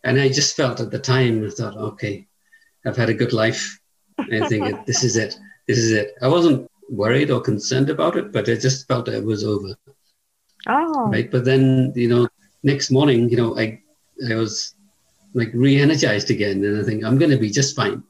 And 0.03 0.19
I 0.19 0.27
just 0.29 0.55
felt 0.55 0.79
at 0.79 0.91
the 0.91 0.99
time, 0.99 1.45
I 1.45 1.49
thought, 1.49 1.77
okay, 1.77 2.27
I've 2.85 2.97
had 2.97 3.09
a 3.09 3.13
good 3.13 3.33
life. 3.33 3.79
I 4.19 4.47
think 4.47 4.85
this 4.85 5.03
is 5.03 5.15
it. 5.15 5.37
This 5.67 5.77
is 5.77 5.91
it. 5.91 6.15
I 6.21 6.27
wasn't 6.27 6.69
worried 6.89 7.31
or 7.31 7.41
concerned 7.41 7.89
about 7.89 8.17
it, 8.17 8.31
but 8.31 8.49
I 8.49 8.55
just 8.55 8.87
felt 8.87 9.07
it 9.07 9.23
was 9.23 9.43
over. 9.43 9.75
Oh. 10.67 11.09
Right. 11.09 11.29
But 11.29 11.45
then, 11.45 11.93
you 11.95 12.09
know, 12.09 12.27
next 12.63 12.91
morning, 12.91 13.29
you 13.29 13.37
know, 13.37 13.57
I 13.57 13.81
I 14.29 14.35
was 14.35 14.75
like 15.33 15.51
re-energized 15.53 16.31
again 16.31 16.63
and 16.65 16.79
I 16.79 16.83
think 16.83 17.03
I'm 17.03 17.17
gonna 17.17 17.37
be 17.37 17.49
just 17.49 17.75
fine 17.75 18.03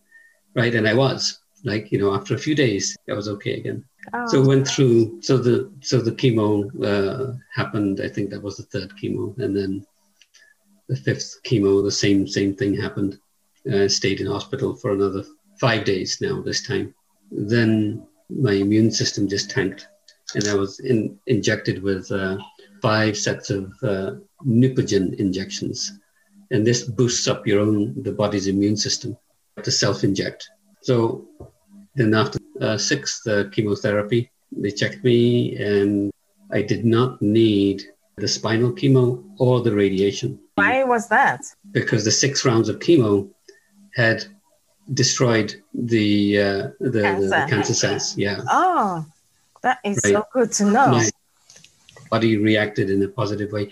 right? 0.57 0.73
And 0.73 0.87
I 0.87 0.93
was 0.93 1.39
like, 1.63 1.91
you 1.91 1.99
know, 1.99 2.13
after 2.13 2.33
a 2.33 2.39
few 2.39 2.55
days, 2.55 2.97
I 3.09 3.13
was 3.13 3.29
okay 3.29 3.53
again. 3.53 3.85
Oh. 4.13 4.27
So 4.27 4.45
went 4.45 4.67
through. 4.67 5.21
So 5.21 5.37
the 5.37 5.71
so 5.81 5.99
the 6.01 6.11
chemo 6.11 6.69
uh, 6.83 7.33
happened. 7.53 8.01
I 8.01 8.07
think 8.07 8.29
that 8.29 8.41
was 8.41 8.57
the 8.57 8.63
third 8.63 8.93
chemo, 9.01 9.37
and 9.37 9.55
then 9.55 9.85
the 10.87 10.95
fifth 10.95 11.39
chemo, 11.43 11.83
the 11.83 11.91
same 11.91 12.27
same 12.27 12.55
thing 12.55 12.73
happened. 12.73 13.19
Uh, 13.71 13.87
stayed 13.87 14.21
in 14.21 14.27
hospital 14.27 14.75
for 14.75 14.91
another 14.91 15.23
five 15.59 15.83
days 15.83 16.19
now. 16.21 16.41
This 16.41 16.65
time, 16.65 16.93
then 17.31 18.07
my 18.29 18.53
immune 18.53 18.91
system 18.91 19.27
just 19.27 19.49
tanked, 19.49 19.87
and 20.35 20.47
I 20.47 20.53
was 20.53 20.79
in, 20.79 21.19
injected 21.27 21.83
with 21.83 22.09
uh, 22.11 22.37
five 22.81 23.17
sets 23.17 23.49
of 23.49 23.73
uh, 23.83 24.11
Neupogen 24.45 25.19
injections, 25.19 25.99
and 26.51 26.65
this 26.65 26.83
boosts 26.83 27.27
up 27.27 27.45
your 27.45 27.59
own 27.59 28.01
the 28.03 28.13
body's 28.13 28.47
immune 28.47 28.77
system 28.77 29.17
to 29.63 29.71
self 29.71 30.05
inject. 30.05 30.49
So 30.81 31.27
then 31.97 32.13
after 32.13 32.39
uh, 32.61 32.77
sixth 32.77 33.27
uh, 33.27 33.49
chemotherapy, 33.51 34.29
they 34.51 34.71
checked 34.71 35.03
me 35.03 35.55
and 35.57 36.11
I 36.51 36.61
did 36.61 36.85
not 36.85 37.21
need 37.21 37.83
the 38.15 38.27
spinal 38.27 38.71
chemo 38.71 39.23
or 39.37 39.61
the 39.61 39.73
radiation. 39.73 40.39
Why 40.55 40.83
was 40.83 41.07
that? 41.09 41.41
Because 41.71 42.05
the 42.05 42.11
six 42.11 42.45
rounds 42.45 42.69
of 42.69 42.79
chemo 42.79 43.29
had 43.95 44.25
destroyed 44.93 45.55
the 45.73 46.39
uh, 46.39 46.67
the, 46.79 47.01
cancer. 47.01 47.29
the, 47.29 47.45
cancer 47.49 47.73
cells. 47.73 48.17
Yeah. 48.17 48.41
Oh, 48.49 49.05
that 49.61 49.79
is 49.83 49.99
right. 50.03 50.13
so 50.13 50.25
good 50.31 50.51
to 50.53 50.65
know. 50.65 50.91
My 50.91 51.09
body 52.09 52.37
reacted 52.37 52.89
in 52.89 53.03
a 53.03 53.07
positive 53.07 53.51
way. 53.51 53.71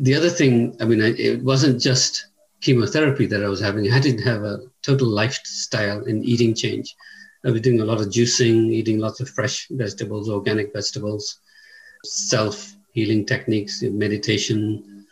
The 0.00 0.14
other 0.14 0.30
thing, 0.30 0.76
I 0.80 0.84
mean, 0.84 1.00
it 1.00 1.42
wasn't 1.42 1.80
just 1.80 2.26
chemotherapy 2.60 3.26
that 3.26 3.44
I 3.44 3.48
was 3.48 3.60
having, 3.60 3.92
I 3.92 4.00
to 4.00 4.16
have 4.22 4.42
a 4.42 4.60
total 4.82 5.08
lifestyle 5.08 6.04
and 6.04 6.24
eating 6.24 6.54
change. 6.54 6.96
I 7.44 7.50
was 7.50 7.60
doing 7.60 7.80
a 7.80 7.84
lot 7.84 8.00
of 8.00 8.08
juicing, 8.08 8.70
eating 8.70 8.98
lots 8.98 9.20
of 9.20 9.28
fresh 9.28 9.66
vegetables, 9.70 10.28
organic 10.28 10.72
vegetables, 10.72 11.38
self 12.04 12.74
healing 12.92 13.26
techniques, 13.26 13.82
meditation, 13.82 15.06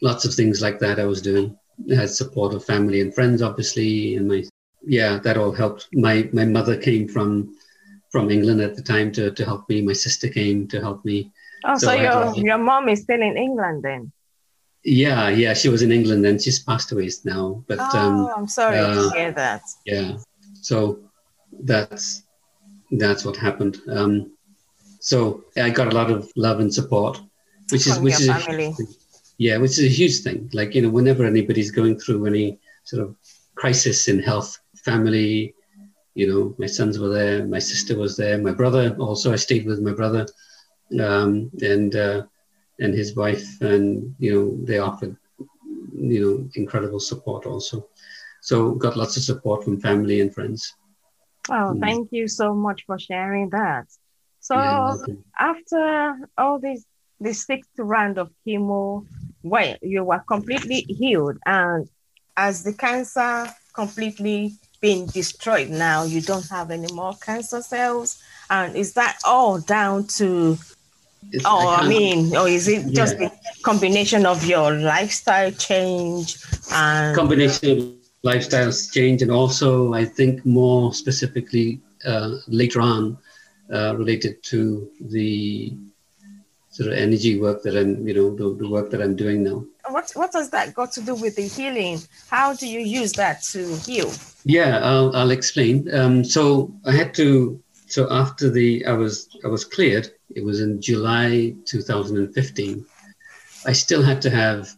lots 0.00 0.24
of 0.24 0.34
things 0.34 0.62
like 0.62 0.78
that 0.78 1.00
I 1.00 1.04
was 1.04 1.22
doing. 1.22 1.56
I 1.90 1.94
had 1.94 2.10
support 2.10 2.54
of 2.54 2.64
family 2.64 3.00
and 3.00 3.14
friends, 3.14 3.42
obviously, 3.42 4.16
and 4.16 4.28
my 4.28 4.44
yeah, 4.84 5.18
that 5.18 5.36
all 5.36 5.52
helped. 5.52 5.88
My 5.92 6.28
my 6.32 6.44
mother 6.44 6.76
came 6.76 7.08
from 7.08 7.56
from 8.10 8.30
England 8.30 8.60
at 8.60 8.76
the 8.76 8.82
time 8.82 9.10
to, 9.12 9.30
to 9.30 9.44
help 9.44 9.68
me. 9.68 9.80
My 9.80 9.94
sister 9.94 10.28
came 10.28 10.68
to 10.68 10.80
help 10.80 11.04
me. 11.04 11.32
Oh, 11.64 11.78
so, 11.78 11.86
so 11.86 11.92
your 11.94 12.36
your 12.36 12.58
mom 12.58 12.88
is 12.88 13.02
still 13.02 13.22
in 13.22 13.36
England 13.36 13.82
then? 13.82 14.12
Yeah, 14.84 15.28
yeah, 15.28 15.54
she 15.54 15.68
was 15.68 15.82
in 15.82 15.92
England 15.92 16.26
and 16.26 16.42
she's 16.42 16.58
passed 16.58 16.90
away 16.92 17.08
now. 17.24 17.64
But 17.68 17.78
oh, 17.80 17.98
um, 17.98 18.30
I'm 18.36 18.48
sorry 18.48 18.78
uh, 18.78 18.94
to 18.94 19.10
hear 19.16 19.32
that. 19.32 19.62
Yeah, 19.86 20.18
so 20.60 20.98
that's 21.60 22.22
that's 22.92 23.24
what 23.24 23.36
happened. 23.36 23.80
Um, 23.88 24.32
so 25.00 25.44
I 25.56 25.70
got 25.70 25.92
a 25.92 25.96
lot 25.96 26.10
of 26.10 26.30
love 26.36 26.60
and 26.60 26.72
support, 26.72 27.20
which 27.70 27.84
From 27.84 27.92
is 27.92 27.98
which 28.00 28.20
is 28.20 28.28
a, 28.28 28.70
yeah, 29.38 29.56
which 29.56 29.72
is 29.72 29.84
a 29.84 29.88
huge 29.88 30.20
thing. 30.20 30.50
Like 30.52 30.74
you 30.74 30.82
know, 30.82 30.90
whenever 30.90 31.24
anybody's 31.24 31.70
going 31.70 31.98
through 31.98 32.26
any 32.26 32.58
sort 32.84 33.02
of 33.02 33.16
crisis 33.54 34.08
in 34.08 34.22
health, 34.22 34.58
family, 34.76 35.54
you 36.14 36.28
know, 36.28 36.54
my 36.58 36.66
sons 36.66 36.98
were 36.98 37.08
there, 37.08 37.46
my 37.46 37.58
sister 37.58 37.96
was 37.96 38.16
there, 38.16 38.38
my 38.38 38.52
brother 38.52 38.94
also. 38.98 39.32
I 39.32 39.36
stayed 39.36 39.66
with 39.66 39.80
my 39.80 39.92
brother, 39.92 40.26
um, 41.00 41.50
and 41.62 41.96
uh, 41.96 42.22
and 42.78 42.94
his 42.94 43.16
wife, 43.16 43.60
and 43.60 44.14
you 44.18 44.32
know 44.34 44.56
they 44.64 44.78
offered 44.78 45.16
you 45.94 46.20
know 46.20 46.50
incredible 46.54 47.00
support 47.00 47.46
also. 47.46 47.88
So 48.40 48.72
got 48.72 48.96
lots 48.96 49.16
of 49.16 49.22
support 49.22 49.64
from 49.64 49.80
family 49.80 50.20
and 50.20 50.34
friends. 50.34 50.74
Oh, 51.48 51.74
mm. 51.74 51.80
thank 51.80 52.12
you 52.12 52.28
so 52.28 52.54
much 52.54 52.84
for 52.86 52.98
sharing 52.98 53.50
that. 53.50 53.86
So 54.40 54.56
yeah, 54.56 54.96
after 55.38 56.28
all 56.36 56.58
this 56.58 56.84
the 57.20 57.32
sixth 57.32 57.70
round 57.78 58.18
of 58.18 58.30
chemo, 58.46 59.06
well, 59.42 59.76
you 59.82 60.02
were 60.04 60.22
completely 60.26 60.80
healed, 60.88 61.38
and 61.46 61.88
as 62.36 62.64
the 62.64 62.72
cancer 62.72 63.48
completely 63.72 64.54
been 64.80 65.06
destroyed 65.06 65.70
now, 65.70 66.02
you 66.02 66.20
don't 66.20 66.48
have 66.48 66.70
any 66.70 66.92
more 66.92 67.14
cancer 67.14 67.62
cells. 67.62 68.20
And 68.50 68.76
is 68.76 68.94
that 68.94 69.18
all 69.24 69.60
down 69.60 70.08
to 70.18 70.58
oh, 71.44 71.68
I, 71.68 71.82
I, 71.82 71.88
mean, 71.88 72.36
or 72.36 72.48
is 72.48 72.68
it 72.68 72.92
just 72.92 73.18
yeah. 73.18 73.28
a 73.28 73.62
combination 73.62 74.26
of 74.26 74.44
your 74.44 74.72
lifestyle 74.72 75.52
change 75.52 76.36
and 76.72 77.16
combination 77.16 78.01
of 78.22 78.34
lifestyle 78.34 78.72
change, 78.72 79.22
and 79.22 79.30
also 79.30 79.92
I 79.94 80.04
think 80.04 80.44
more 80.44 80.94
specifically 80.94 81.80
uh, 82.04 82.36
later 82.46 82.80
on 82.80 83.18
uh, 83.72 83.96
related 83.96 84.42
to 84.44 84.88
the 85.00 85.76
sort 86.70 86.90
of 86.90 86.98
energy 86.98 87.38
work 87.38 87.62
that 87.62 87.76
I'm, 87.76 88.06
you 88.06 88.14
know, 88.14 88.34
the, 88.34 88.56
the 88.56 88.68
work 88.68 88.90
that 88.90 89.02
I'm 89.02 89.14
doing 89.14 89.42
now. 89.42 89.64
What 89.88 90.10
what 90.14 90.32
does 90.32 90.50
that 90.50 90.74
got 90.74 90.92
to 90.92 91.02
do 91.02 91.14
with 91.14 91.36
the 91.36 91.46
healing? 91.46 92.00
How 92.30 92.54
do 92.54 92.66
you 92.66 92.80
use 92.80 93.12
that 93.14 93.42
to 93.52 93.76
heal? 93.76 94.10
Yeah, 94.44 94.80
I'll, 94.82 95.14
I'll 95.14 95.30
explain. 95.30 95.92
Um, 95.94 96.24
so 96.24 96.72
I 96.86 96.92
had 96.92 97.14
to. 97.14 97.60
So 97.86 98.10
after 98.10 98.48
the 98.48 98.86
I 98.86 98.92
was 98.92 99.28
I 99.44 99.48
was 99.48 99.66
cleared 99.66 100.10
it 100.34 100.44
was 100.44 100.60
in 100.60 100.80
July 100.80 101.54
2015. 101.66 102.86
I 103.66 103.72
still 103.72 104.02
had 104.02 104.22
to 104.22 104.30
have 104.30 104.70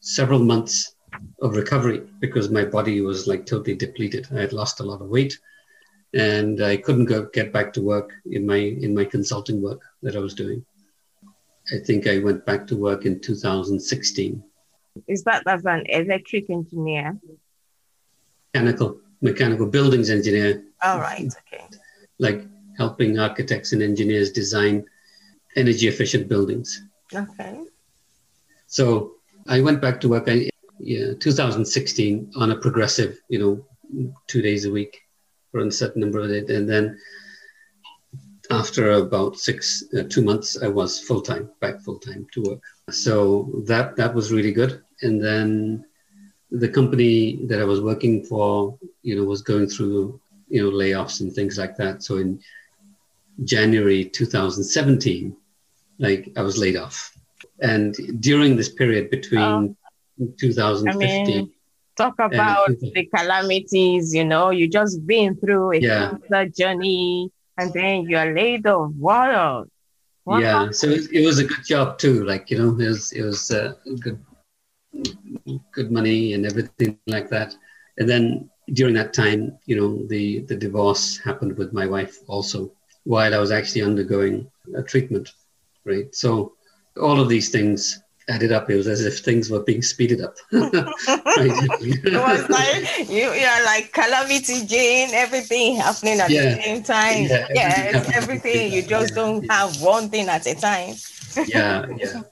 several 0.00 0.40
months 0.40 0.94
of 1.42 1.56
recovery 1.56 2.02
because 2.20 2.50
my 2.50 2.64
body 2.64 3.00
was 3.00 3.26
like 3.26 3.46
totally 3.46 3.76
depleted. 3.76 4.28
I 4.32 4.40
had 4.40 4.52
lost 4.52 4.80
a 4.80 4.82
lot 4.82 5.00
of 5.00 5.08
weight 5.08 5.38
and 6.14 6.62
I 6.62 6.76
couldn't 6.76 7.06
go 7.06 7.26
get 7.32 7.52
back 7.52 7.72
to 7.74 7.82
work 7.82 8.12
in 8.26 8.46
my 8.46 8.56
in 8.56 8.94
my 8.94 9.04
consulting 9.04 9.60
work 9.62 9.82
that 10.02 10.16
I 10.16 10.20
was 10.20 10.34
doing. 10.34 10.64
I 11.72 11.78
think 11.84 12.06
I 12.06 12.18
went 12.18 12.46
back 12.46 12.66
to 12.68 12.76
work 12.76 13.04
in 13.06 13.20
2016. 13.20 14.42
Is 15.08 15.24
that 15.24 15.42
as 15.46 15.64
an 15.64 15.84
electric 15.86 16.48
engineer? 16.48 17.18
Mechanical, 18.54 19.00
mechanical 19.20 19.66
buildings 19.66 20.08
engineer. 20.08 20.64
All 20.82 21.00
right. 21.00 21.32
Okay. 21.52 21.64
Like 22.18 22.46
helping 22.78 23.18
architects 23.18 23.72
and 23.72 23.82
engineers 23.82 24.30
design 24.30 24.86
energy 25.56 25.88
efficient 25.88 26.28
buildings. 26.28 26.82
Okay. 27.12 27.60
So 28.68 29.14
I 29.48 29.60
went 29.60 29.80
back 29.80 30.00
to 30.02 30.08
work 30.08 30.28
in 30.28 30.48
yeah, 30.78 31.14
2016 31.18 32.32
on 32.36 32.50
a 32.50 32.56
progressive, 32.56 33.18
you 33.28 33.38
know, 33.38 34.10
two 34.26 34.42
days 34.42 34.64
a 34.64 34.70
week 34.70 35.02
for 35.50 35.60
a 35.60 35.72
certain 35.72 36.00
number 36.00 36.20
of 36.20 36.28
days. 36.28 36.48
And 36.50 36.68
then 36.68 36.98
after 38.50 38.92
about 38.92 39.38
six, 39.38 39.84
uh, 39.96 40.04
two 40.08 40.22
months, 40.22 40.62
I 40.62 40.68
was 40.68 41.00
full 41.00 41.20
time, 41.20 41.50
back 41.60 41.80
full 41.80 41.98
time 41.98 42.26
to 42.34 42.42
work. 42.42 42.60
So 42.90 43.50
that, 43.66 43.96
that 43.96 44.14
was 44.14 44.32
really 44.32 44.52
good. 44.52 44.82
And 45.02 45.22
then 45.22 45.84
the 46.50 46.68
company 46.68 47.46
that 47.46 47.60
I 47.60 47.64
was 47.64 47.80
working 47.80 48.24
for, 48.24 48.78
you 49.02 49.16
know, 49.16 49.24
was 49.24 49.42
going 49.42 49.68
through, 49.68 50.20
you 50.48 50.62
know, 50.62 50.76
layoffs 50.76 51.20
and 51.20 51.32
things 51.32 51.58
like 51.58 51.76
that. 51.76 52.02
So 52.02 52.18
in 52.18 52.40
January 53.44 54.04
2017, 54.04 55.36
like 55.98 56.32
I 56.36 56.42
was 56.42 56.58
laid 56.58 56.76
off. 56.76 57.12
And 57.60 57.94
during 58.20 58.56
this 58.56 58.68
period 58.68 59.10
between 59.10 59.76
2015, 60.18 60.86
I 60.88 61.26
mean, 61.26 61.52
talk 61.96 62.14
about 62.18 62.68
and, 62.68 62.92
the 62.94 63.06
calamities, 63.14 64.14
you 64.14 64.24
know, 64.24 64.50
you 64.50 64.68
just 64.68 65.06
been 65.06 65.36
through 65.36 65.72
a 65.72 65.78
yeah. 65.80 66.44
journey 66.56 67.30
and 67.58 67.72
then 67.72 68.02
you're 68.08 68.34
laid 68.34 68.66
off. 68.66 68.92
Wow. 68.98 69.64
wow. 70.24 70.38
Yeah. 70.38 70.70
So 70.70 70.88
it, 70.88 71.10
it, 71.12 71.26
was 71.26 71.38
a 71.38 71.44
good 71.44 71.64
job 71.64 71.98
too. 71.98 72.24
Like, 72.24 72.50
you 72.50 72.58
know, 72.58 72.70
it 72.78 72.88
was, 72.88 73.12
it 73.12 73.22
was 73.22 73.50
uh, 73.50 73.74
good, 74.00 74.22
good 75.72 75.90
money 75.90 76.34
and 76.34 76.46
everything 76.46 76.98
like 77.06 77.28
that. 77.30 77.54
And 77.98 78.08
then 78.08 78.50
during 78.72 78.94
that 78.94 79.14
time, 79.14 79.58
you 79.66 79.76
know, 79.76 80.06
the, 80.06 80.40
the 80.40 80.56
divorce 80.56 81.18
happened 81.18 81.56
with 81.56 81.72
my 81.72 81.86
wife 81.86 82.18
also 82.26 82.72
while 83.04 83.34
I 83.34 83.38
was 83.38 83.52
actually 83.52 83.82
undergoing 83.82 84.50
a 84.76 84.82
treatment, 84.82 85.32
right? 85.84 86.12
So 86.14 86.54
all 87.00 87.20
of 87.20 87.28
these 87.28 87.50
things 87.50 88.02
added 88.28 88.52
up. 88.52 88.68
It 88.70 88.76
was 88.76 88.86
as 88.86 89.04
if 89.04 89.20
things 89.20 89.50
were 89.50 89.62
being 89.62 89.82
speeded 89.82 90.20
up. 90.20 90.36
it 90.52 92.14
was 92.14 92.48
like 92.48 93.08
you, 93.08 93.32
you're 93.32 93.64
like 93.64 93.92
calamity 93.92 94.66
Jane, 94.66 95.10
everything 95.12 95.76
happening 95.76 96.20
at 96.20 96.30
yeah. 96.30 96.54
the 96.54 96.62
same 96.62 96.82
time. 96.82 97.24
Yeah, 97.24 97.46
yes, 97.50 98.10
everything. 98.14 98.72
You 98.72 98.82
just 98.82 99.14
don't 99.14 99.48
have 99.50 99.80
one 99.80 100.08
thing 100.08 100.28
at 100.28 100.46
a 100.46 100.54
time. 100.54 100.94
yeah, 101.46 101.86
yeah. 101.96 102.22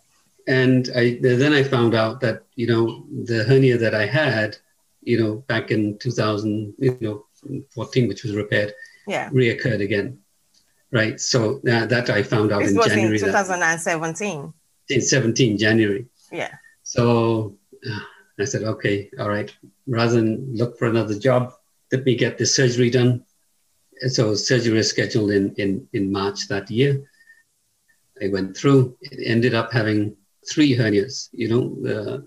And 0.46 0.90
I 0.94 1.18
then 1.22 1.52
I 1.52 1.62
found 1.62 1.94
out 1.94 2.20
that 2.20 2.42
you 2.54 2.66
know 2.66 3.06
the 3.24 3.44
hernia 3.44 3.78
that 3.78 3.94
I 3.94 4.06
had, 4.06 4.56
you 5.02 5.18
know, 5.18 5.36
back 5.46 5.70
in 5.70 5.98
2000, 5.98 6.74
you 6.78 6.98
know, 7.00 7.24
14, 7.74 8.08
which 8.08 8.24
was 8.24 8.34
repaired, 8.34 8.74
yeah, 9.06 9.30
reoccurred 9.30 9.80
again. 9.80 10.18
Right. 10.90 11.20
So 11.20 11.56
uh, 11.68 11.86
that 11.86 12.08
I 12.10 12.22
found 12.22 12.52
out 12.52 12.60
this 12.60 12.70
in 12.70 12.76
was 12.76 12.86
January. 12.86 13.16
in 13.16 13.24
2017. 13.24 14.40
In 14.40 14.52
17 14.88 15.58
January. 15.58 16.06
Yeah. 16.30 16.54
So 16.82 17.56
uh, 17.88 18.00
I 18.38 18.44
said, 18.44 18.62
okay, 18.62 19.10
all 19.18 19.28
right. 19.28 19.54
Rather 19.86 20.16
than 20.16 20.54
look 20.54 20.78
for 20.78 20.86
another 20.86 21.18
job, 21.18 21.52
let 21.92 22.04
me 22.04 22.16
get 22.16 22.38
the 22.38 22.46
surgery 22.46 22.90
done. 22.90 23.24
And 24.00 24.12
so 24.12 24.34
surgery 24.34 24.76
was 24.76 24.90
scheduled 24.90 25.30
in, 25.30 25.54
in, 25.54 25.86
in 25.92 26.10
March 26.10 26.48
that 26.48 26.70
year. 26.70 27.04
I 28.22 28.28
went 28.28 28.56
through. 28.56 28.96
It 29.00 29.20
ended 29.24 29.54
up 29.54 29.72
having 29.72 30.16
three 30.48 30.76
hernias, 30.76 31.28
you 31.32 31.48
know, 31.48 31.90
uh, 31.90 32.18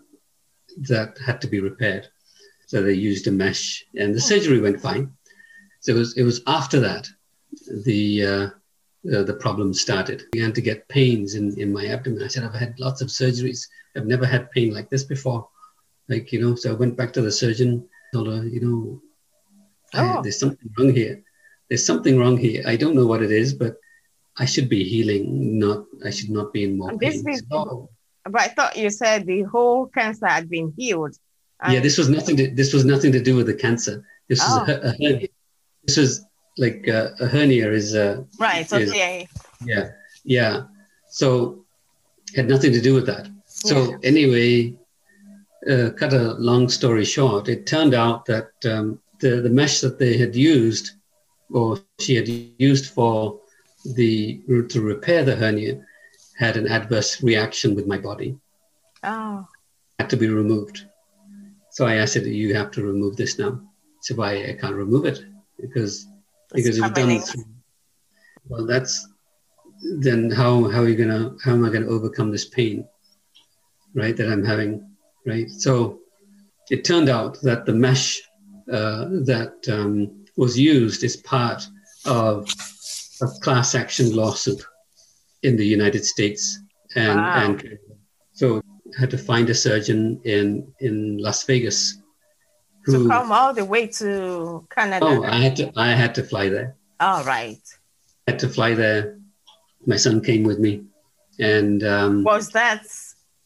that 0.89 1.17
had 1.25 1.41
to 1.41 1.47
be 1.47 1.59
repaired. 1.59 2.07
So 2.67 2.81
they 2.81 2.93
used 2.93 3.27
a 3.27 3.31
mesh, 3.31 3.85
and 3.95 4.13
the 4.13 4.19
surgery 4.19 4.59
went 4.59 4.81
fine. 4.81 5.13
So 5.79 5.93
it 5.93 5.97
was 5.97 6.17
it 6.17 6.23
was 6.23 6.41
after 6.47 6.81
that 6.81 7.07
the 7.85 8.25
uh, 8.25 8.49
uh, 9.13 9.23
the 9.23 9.35
problem 9.35 9.73
started. 9.73 10.21
I 10.21 10.25
began 10.31 10.53
to 10.53 10.61
get 10.61 10.87
pains 10.87 11.35
in, 11.35 11.59
in 11.59 11.71
my 11.71 11.87
abdomen. 11.87 12.23
I 12.23 12.27
said, 12.27 12.43
I've 12.43 12.53
had 12.53 12.79
lots 12.79 13.01
of 13.01 13.09
surgeries. 13.09 13.67
I've 13.95 14.05
never 14.05 14.25
had 14.25 14.51
pain 14.51 14.73
like 14.73 14.89
this 14.89 15.03
before. 15.03 15.47
Like, 16.09 16.31
you 16.31 16.41
know, 16.41 16.55
so 16.55 16.71
I 16.71 16.73
went 16.73 16.95
back 16.95 17.13
to 17.13 17.21
the 17.21 17.31
surgeon, 17.31 17.87
told 18.13 18.27
her, 18.27 18.43
you 18.45 18.61
know, 18.61 19.01
oh. 19.93 20.19
I, 20.19 20.21
there's 20.21 20.39
something 20.39 20.69
wrong 20.77 20.93
here. 20.93 21.23
There's 21.69 21.85
something 21.85 22.17
wrong 22.17 22.37
here. 22.37 22.63
I 22.65 22.75
don't 22.75 22.95
know 22.95 23.07
what 23.07 23.21
it 23.21 23.31
is, 23.31 23.53
but 23.53 23.77
I 24.37 24.45
should 24.45 24.69
be 24.69 24.83
healing, 24.83 25.57
not, 25.59 25.85
I 26.05 26.11
should 26.11 26.29
not 26.29 26.53
be 26.53 26.63
in 26.63 26.77
more 26.77 26.91
and 26.91 26.99
pain. 26.99 27.27
Is, 27.27 27.43
so, 27.51 27.89
but 28.23 28.41
I 28.41 28.47
thought 28.49 28.77
you 28.77 28.89
said 28.89 29.25
the 29.25 29.43
whole 29.43 29.87
cancer 29.87 30.27
had 30.27 30.49
been 30.49 30.73
healed. 30.77 31.17
Yeah, 31.67 31.79
this 31.79 31.97
was 31.97 32.07
nothing 32.07 32.37
to, 32.37 32.51
this 32.51 32.71
was 32.71 32.85
nothing 32.85 33.11
to 33.13 33.21
do 33.21 33.35
with 33.35 33.47
the 33.47 33.53
cancer. 33.55 34.05
This 34.29 34.41
oh. 34.43 34.59
was 34.59 34.69
a, 34.69 34.81
a 34.81 34.91
hernia. 34.91 35.27
This 35.85 35.97
was 35.97 36.23
like 36.57 36.87
uh, 36.87 37.09
a 37.19 37.27
hernia 37.27 37.71
is 37.71 37.95
uh, 37.95 38.23
right. 38.39 38.71
Okay. 38.71 39.27
Is, 39.31 39.47
yeah, 39.65 39.89
yeah. 40.23 40.63
So 41.09 41.65
had 42.35 42.47
nothing 42.47 42.71
to 42.73 42.81
do 42.81 42.93
with 42.93 43.05
that. 43.07 43.27
So 43.45 43.91
yeah. 43.91 43.97
anyway, 44.03 44.75
uh, 45.69 45.89
cut 45.91 46.13
a 46.13 46.33
long 46.33 46.69
story 46.69 47.05
short, 47.05 47.49
it 47.49 47.65
turned 47.65 47.93
out 47.93 48.25
that 48.25 48.51
um, 48.65 48.99
the 49.19 49.41
the 49.41 49.49
mesh 49.49 49.81
that 49.81 49.99
they 49.99 50.17
had 50.17 50.35
used, 50.35 50.91
or 51.51 51.79
she 51.99 52.15
had 52.15 52.27
used 52.27 52.87
for 52.93 53.39
the 53.95 54.41
to 54.69 54.81
repair 54.81 55.23
the 55.23 55.35
hernia, 55.35 55.83
had 56.37 56.57
an 56.57 56.67
adverse 56.67 57.23
reaction 57.23 57.75
with 57.75 57.87
my 57.87 57.97
body. 57.97 58.37
Oh. 59.03 59.47
Had 59.99 60.09
to 60.09 60.17
be 60.17 60.27
removed. 60.27 60.85
So 61.71 61.85
I 61.85 61.95
asked 61.95 62.15
her, 62.15 62.21
"You 62.21 62.53
have 62.55 62.71
to 62.71 62.83
remove 62.83 63.15
this 63.15 63.39
now." 63.39 63.61
So 64.01 64.15
why 64.15 64.45
I 64.45 64.53
can't 64.53 64.75
remove 64.75 65.05
it 65.05 65.25
because 65.59 66.07
because 66.53 66.77
you've 66.77 66.93
done 66.93 67.19
through, 67.19 67.45
well 68.47 68.65
that's 68.65 69.07
then 69.99 70.31
how 70.31 70.69
how 70.69 70.81
are 70.81 70.89
you 70.89 70.95
gonna 70.95 71.35
how 71.43 71.51
am 71.51 71.65
i 71.65 71.69
gonna 71.69 71.87
overcome 71.87 72.31
this 72.31 72.45
pain 72.45 72.87
right 73.93 74.17
that 74.17 74.29
i'm 74.31 74.43
having 74.43 74.87
right? 75.27 75.49
So 75.49 75.99
it 76.71 76.83
turned 76.85 77.09
out 77.09 77.39
that 77.41 77.65
the 77.65 77.73
mesh 77.73 78.21
uh, 78.71 79.05
that 79.25 79.55
um, 79.69 80.25
was 80.37 80.57
used 80.57 81.03
is 81.03 81.17
part 81.17 81.67
of 82.05 82.49
a 83.21 83.27
class 83.41 83.75
action 83.75 84.15
lawsuit 84.15 84.63
in 85.43 85.57
the 85.57 85.65
united 85.65 86.03
states 86.05 86.59
and 86.95 87.19
wow. 87.19 87.43
and 87.43 87.77
so 88.33 88.61
I 88.95 88.99
had 89.01 89.11
to 89.11 89.17
find 89.17 89.49
a 89.49 89.53
surgeon 89.53 90.21
in 90.23 90.71
in 90.79 91.17
las 91.17 91.43
vegas 91.43 92.01
to 92.91 93.07
come 93.07 93.31
all 93.31 93.53
the 93.53 93.65
way 93.65 93.87
to 93.87 94.67
Canada. 94.73 95.05
Oh, 95.05 95.23
I 95.23 95.35
had 95.35 95.55
to. 95.57 95.71
I 95.75 95.91
had 95.91 96.15
to 96.15 96.23
fly 96.23 96.49
there. 96.49 96.75
All 96.99 97.23
right. 97.23 97.61
I 98.27 98.31
had 98.31 98.39
to 98.39 98.49
fly 98.49 98.73
there. 98.73 99.19
My 99.85 99.95
son 99.95 100.21
came 100.21 100.43
with 100.43 100.59
me, 100.59 100.83
and 101.39 101.83
um, 101.83 102.23
was 102.23 102.49
that? 102.49 102.85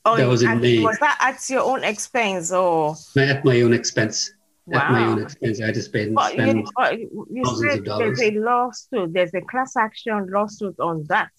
Oh, 0.03 0.17
that 0.17 0.27
was 0.27 0.41
in 0.41 0.49
at, 0.49 0.57
May. 0.61 0.79
Was 0.79 0.97
that 0.99 1.17
at 1.21 1.49
your 1.49 1.61
own 1.61 1.83
expense 1.83 2.51
or? 2.51 2.95
At 3.17 3.45
my 3.45 3.61
own 3.61 3.73
expense. 3.73 4.31
Wow. 4.65 4.79
At 4.79 4.91
my 4.91 5.05
own 5.05 5.21
expense, 5.21 5.61
I 5.61 5.65
had 5.65 5.75
to 5.75 5.81
spend, 5.81 6.15
but 6.15 6.33
spend 6.33 6.59
you, 6.59 6.67
but 6.75 6.99
you 6.99 7.45
said 7.59 7.83
there's 7.83 8.21
a 8.21 8.31
lawsuit. 8.31 9.13
There's 9.13 9.33
a 9.33 9.41
class 9.41 9.75
action 9.75 10.27
lawsuit 10.31 10.79
on 10.79 11.03
that 11.09 11.31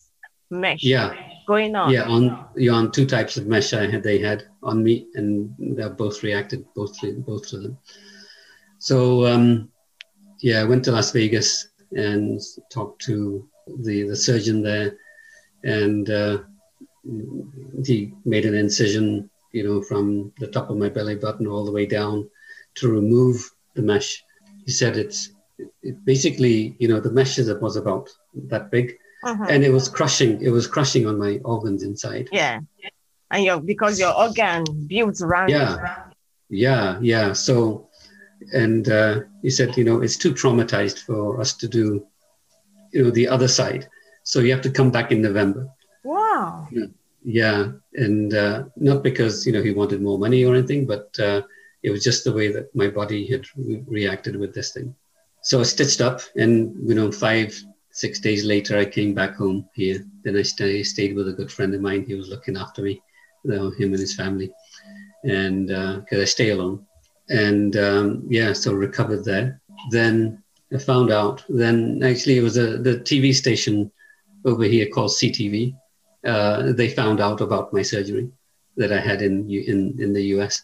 mesh. 0.53 0.83
Yeah. 0.83 1.15
Going 1.47 1.75
on. 1.75 1.91
Yeah, 1.91 2.05
on 2.05 2.47
yeah 2.57 2.73
on 2.73 2.93
two 2.93 3.05
types 3.05 3.37
of 3.37 3.47
mesh 3.47 3.73
I 3.73 3.91
had 3.91 4.05
they 4.05 4.19
had 4.19 4.45
on 4.63 4.85
me, 4.85 5.09
and 5.15 5.53
they 5.59 5.89
both 5.89 6.23
reacted 6.23 6.65
both 6.75 6.99
to 7.01 7.15
both 7.15 7.53
of 7.53 7.63
them. 7.65 7.79
So 8.79 9.27
um, 9.27 9.69
yeah, 10.41 10.61
I 10.61 10.65
went 10.65 10.85
to 10.85 10.93
Las 10.93 11.11
Vegas 11.11 11.69
and 11.91 12.41
talked 12.71 13.03
to 13.07 13.49
the 13.81 14.05
the 14.05 14.17
surgeon 14.17 14.63
there, 14.63 14.97
and 15.65 16.09
uh, 16.09 16.39
he 17.85 18.15
made 18.25 18.47
an 18.47 18.55
incision, 18.55 19.29
you 19.51 19.65
know, 19.65 19.83
from 19.83 20.33
the 20.39 20.47
top 20.47 20.71
of 20.71 20.77
my 20.77 20.89
belly 20.89 21.17
button 21.17 21.49
all 21.49 21.65
the 21.65 21.73
way 21.73 21.87
down 21.87 22.29
to 22.77 22.89
remove 22.89 23.51
the 23.75 23.83
mesh. 23.83 24.23
He 24.65 24.71
said 24.71 24.97
it's 24.97 25.33
it 25.83 26.05
basically, 26.05 26.77
you 26.79 26.89
know, 26.89 27.01
the 27.01 27.11
mesh 27.11 27.39
was 27.39 27.77
about 27.77 28.09
that 28.49 28.71
big, 28.71 28.97
uh-huh. 29.23 29.47
and 29.49 29.65
it 29.65 29.71
was 29.71 29.89
crushing. 29.89 30.41
It 30.43 30.51
was 30.51 30.67
crushing 30.67 31.07
on 31.07 31.19
my 31.19 31.41
organs 31.45 31.83
inside. 31.83 32.29
Yeah, 32.33 32.61
and 33.31 33.45
your 33.45 33.61
because 33.61 33.99
your 33.99 34.15
organ 34.15 34.65
builds 34.87 35.23
around. 35.23 35.51
Yeah, 35.51 36.05
yeah, 36.49 36.99
yeah. 37.01 37.33
So, 37.33 37.89
and 38.53 38.89
uh, 38.89 39.21
he 39.43 39.51
said, 39.51 39.77
you 39.77 39.85
know, 39.85 40.01
it's 40.01 40.17
too 40.17 40.33
traumatized 40.33 40.99
for 40.99 41.41
us 41.41 41.55
to 41.55 41.69
do, 41.69 42.07
you 42.93 43.05
know, 43.05 43.11
the 43.11 43.29
other 43.29 43.49
side. 43.49 43.89
So 44.25 44.41
you 44.41 44.53
have 44.53 44.63
to 44.63 44.71
come 44.71 44.91
back 44.91 45.11
in 45.13 45.23
November. 45.23 45.69
Wow. 46.05 46.69
Yeah, 46.71 46.87
yeah. 47.25 47.73
and 47.95 48.35
uh, 48.35 48.65
not 48.77 49.03
because 49.03 49.47
you 49.47 49.53
know 49.53 49.63
he 49.63 49.73
wanted 49.73 50.03
more 50.03 50.19
money 50.19 50.45
or 50.45 50.55
anything, 50.55 50.87
but 50.87 51.17
uh, 51.19 51.43
it 51.83 51.91
was 51.91 52.03
just 52.03 52.25
the 52.25 52.33
way 52.33 52.53
that 52.53 52.75
my 52.75 52.89
body 52.89 53.27
had 53.27 53.47
re- 53.57 53.85
reacted 53.87 54.37
with 54.37 54.55
this 54.55 54.73
thing. 54.73 54.95
So 55.43 55.61
I 55.61 55.65
stitched 55.65 56.01
up, 56.01 56.21
and 56.37 56.77
you 56.89 56.95
know, 56.95 57.11
five 57.11 57.61
six 57.93 58.19
days 58.19 58.45
later, 58.45 58.79
I 58.79 58.85
came 58.85 59.15
back 59.15 59.37
home 59.37 59.69
here. 59.75 60.05
Then 60.25 60.37
I 60.37 60.43
stay, 60.43 60.83
stayed 60.83 61.15
with 61.15 61.29
a 61.29 61.33
good 61.33 61.53
friend 61.53 61.75
of 61.75 61.81
mine. 61.81 62.05
He 62.07 62.15
was 62.15 62.29
looking 62.29 62.57
after 62.57 62.83
me, 62.83 63.01
you 63.45 63.51
know, 63.53 63.71
him 63.71 63.93
and 63.93 64.01
his 64.01 64.15
family, 64.15 64.51
and 65.25 65.69
because 65.69 66.19
uh, 66.19 66.23
I 66.23 66.25
stay 66.25 66.51
alone. 66.51 66.87
And 67.29 67.77
um, 67.77 68.27
yeah, 68.29 68.53
so 68.53 68.73
recovered 68.73 69.25
there. 69.25 69.61
Then 69.91 70.43
I 70.73 70.79
found 70.79 71.13
out. 71.13 71.45
Then 71.49 72.03
actually, 72.03 72.39
it 72.39 72.43
was 72.43 72.57
a 72.57 72.79
the 72.79 72.97
TV 72.97 73.35
station 73.35 73.91
over 74.45 74.65
here 74.65 74.89
called 74.89 75.11
CTV. 75.11 75.77
Uh, 76.27 76.73
they 76.73 76.89
found 76.89 77.21
out 77.21 77.41
about 77.41 77.73
my 77.73 77.83
surgery 77.83 78.31
that 78.77 78.93
I 78.93 79.01
had 79.01 79.23
in 79.23 79.49
in 79.51 79.97
in 79.99 80.13
the 80.13 80.25
US. 80.37 80.63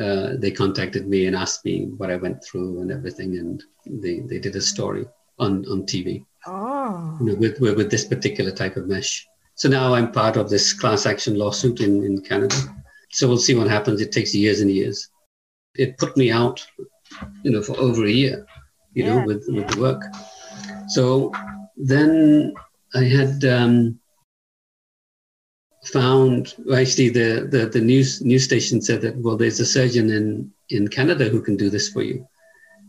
Uh, 0.00 0.34
they 0.36 0.52
contacted 0.52 1.08
me 1.08 1.26
and 1.26 1.34
asked 1.34 1.64
me 1.64 1.86
what 1.96 2.10
I 2.10 2.16
went 2.16 2.44
through 2.44 2.80
and 2.80 2.92
everything, 2.92 3.38
and 3.38 3.62
they, 3.86 4.20
they 4.20 4.38
did 4.38 4.54
a 4.54 4.60
story 4.60 5.04
on 5.40 5.64
on 5.70 5.82
TV. 5.82 6.24
Oh. 6.46 7.16
You 7.20 7.26
know, 7.26 7.34
with, 7.34 7.60
with, 7.60 7.76
with 7.76 7.90
this 7.90 8.04
particular 8.04 8.50
type 8.50 8.76
of 8.76 8.86
mesh. 8.88 9.26
So 9.54 9.68
now 9.68 9.94
I'm 9.94 10.10
part 10.10 10.36
of 10.36 10.48
this 10.48 10.72
class 10.72 11.04
action 11.04 11.36
lawsuit 11.36 11.80
in, 11.80 12.02
in 12.02 12.22
Canada. 12.22 12.56
So 13.10 13.28
we'll 13.28 13.36
see 13.36 13.54
what 13.54 13.68
happens. 13.68 14.00
It 14.00 14.12
takes 14.12 14.34
years 14.34 14.60
and 14.60 14.70
years. 14.70 15.08
It 15.74 15.98
put 15.98 16.16
me 16.16 16.30
out, 16.30 16.64
you 17.42 17.50
know, 17.50 17.62
for 17.62 17.76
over 17.78 18.06
a 18.06 18.10
year, 18.10 18.46
you 18.94 19.04
yeah. 19.04 19.16
know, 19.16 19.26
with, 19.26 19.44
with 19.48 19.68
the 19.68 19.80
work. 19.80 20.02
So 20.88 21.32
then 21.76 22.54
I 22.94 23.04
had 23.04 23.44
um, 23.44 24.00
found, 25.84 26.54
well, 26.64 26.80
actually, 26.80 27.10
the, 27.10 27.46
the, 27.50 27.66
the 27.66 27.80
news, 27.80 28.22
news 28.22 28.44
station 28.44 28.80
said 28.80 29.02
that, 29.02 29.16
well, 29.16 29.36
there's 29.36 29.60
a 29.60 29.66
surgeon 29.66 30.10
in, 30.10 30.50
in 30.70 30.88
Canada 30.88 31.28
who 31.28 31.42
can 31.42 31.56
do 31.56 31.68
this 31.68 31.88
for 31.90 32.02
you. 32.02 32.26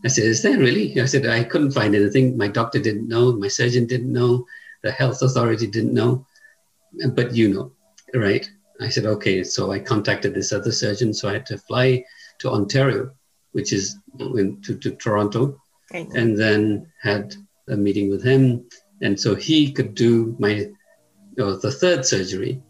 I 0.04 0.08
said, 0.08 0.24
Is 0.24 0.42
there 0.42 0.58
really? 0.58 1.00
I 1.00 1.06
said, 1.06 1.26
I 1.26 1.44
couldn't 1.44 1.72
find 1.72 1.94
anything. 1.94 2.36
My 2.36 2.48
doctor 2.48 2.78
didn't 2.78 3.08
know, 3.08 3.32
my 3.32 3.48
surgeon 3.48 3.86
didn't 3.86 4.12
know, 4.12 4.46
the 4.82 4.90
health 4.90 5.22
authority 5.22 5.66
didn't 5.66 5.94
know, 5.94 6.26
but 7.12 7.34
you 7.34 7.52
know, 7.52 7.72
right? 8.14 8.48
I 8.80 8.88
said, 8.88 9.06
Okay. 9.06 9.44
So 9.44 9.70
I 9.70 9.78
contacted 9.78 10.34
this 10.34 10.52
other 10.52 10.72
surgeon. 10.72 11.14
So 11.14 11.28
I 11.28 11.34
had 11.34 11.46
to 11.46 11.58
fly 11.58 12.04
to 12.38 12.50
Ontario, 12.50 13.12
which 13.52 13.72
is 13.72 13.96
to, 14.18 14.58
to 14.62 14.90
Toronto, 14.96 15.60
okay. 15.90 16.08
and 16.18 16.38
then 16.38 16.90
had 17.00 17.34
a 17.68 17.76
meeting 17.76 18.10
with 18.10 18.24
him. 18.24 18.66
And 19.02 19.18
so 19.18 19.34
he 19.34 19.72
could 19.72 19.94
do 19.94 20.36
my, 20.38 20.50
you 20.50 20.74
know, 21.36 21.56
the 21.56 21.70
third 21.70 22.04
surgery, 22.04 22.60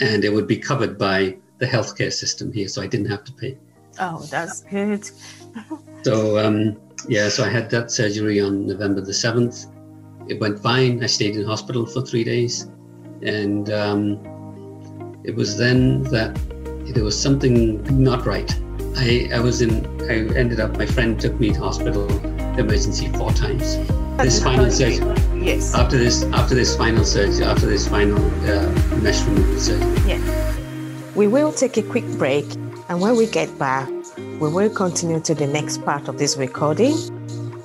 and 0.00 0.24
it 0.24 0.32
would 0.32 0.46
be 0.46 0.56
covered 0.56 0.98
by 0.98 1.36
the 1.58 1.66
healthcare 1.66 2.12
system 2.12 2.52
here. 2.52 2.68
So 2.68 2.80
I 2.80 2.86
didn't 2.86 3.10
have 3.10 3.24
to 3.24 3.32
pay. 3.32 3.58
Oh, 3.98 4.20
that's 4.30 4.62
good. 4.62 5.08
so 6.02 6.38
um, 6.38 6.80
yeah, 7.08 7.28
so 7.28 7.44
I 7.44 7.48
had 7.48 7.70
that 7.70 7.90
surgery 7.90 8.40
on 8.40 8.66
November 8.66 9.00
the 9.00 9.14
seventh. 9.14 9.66
It 10.28 10.40
went 10.40 10.60
fine. 10.60 11.02
I 11.02 11.06
stayed 11.06 11.36
in 11.36 11.44
hospital 11.44 11.86
for 11.86 12.02
three 12.02 12.24
days, 12.24 12.68
and 13.22 13.70
um, 13.70 15.20
it 15.24 15.34
was 15.34 15.56
then 15.56 16.04
that 16.04 16.34
there 16.94 17.04
was 17.04 17.20
something 17.20 17.82
not 18.02 18.26
right. 18.26 18.52
I, 18.96 19.28
I 19.32 19.40
was 19.40 19.62
in. 19.62 19.86
I 20.10 20.36
ended 20.36 20.60
up. 20.60 20.76
My 20.76 20.86
friend 20.86 21.18
took 21.18 21.38
me 21.40 21.52
to 21.52 21.60
hospital 21.60 22.08
emergency 22.58 23.08
four 23.12 23.32
times. 23.32 23.76
This 24.18 24.42
final 24.42 24.70
surgery. 24.70 25.06
Yes. 25.40 25.74
After 25.74 25.96
this, 25.96 26.24
after 26.24 26.54
this 26.54 26.76
final 26.76 27.04
surgery, 27.04 27.44
after 27.44 27.66
this 27.66 27.88
final 27.88 28.18
uh, 28.18 28.70
mesh 29.02 29.22
removal 29.22 29.58
surgery. 29.58 30.08
Yeah. 30.08 30.54
We 31.14 31.26
will 31.26 31.52
take 31.52 31.76
a 31.76 31.82
quick 31.82 32.06
break 32.18 32.46
and 32.90 33.00
when 33.00 33.14
we 33.16 33.26
get 33.26 33.56
back, 33.56 33.88
we 34.18 34.48
will 34.48 34.68
continue 34.68 35.20
to 35.20 35.32
the 35.32 35.46
next 35.46 35.82
part 35.84 36.08
of 36.08 36.18
this 36.18 36.36
recording. 36.36 36.96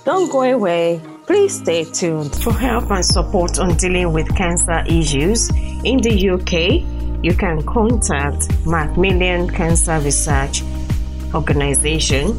Don't 0.05 0.31
go 0.31 0.43
away. 0.43 1.01
Please 1.25 1.59
stay 1.59 1.83
tuned. 1.83 2.35
For 2.43 2.53
help 2.53 2.91
and 2.91 3.03
support 3.03 3.57
on 3.57 3.75
dealing 3.75 4.13
with 4.13 4.33
cancer 4.35 4.83
issues 4.87 5.49
in 5.83 5.97
the 5.97 6.29
UK, 6.29 7.23
you 7.25 7.33
can 7.33 7.63
contact 7.63 8.47
Macmillan 8.67 9.49
Cancer 9.49 9.99
Research 9.99 10.61
Organization. 11.33 12.37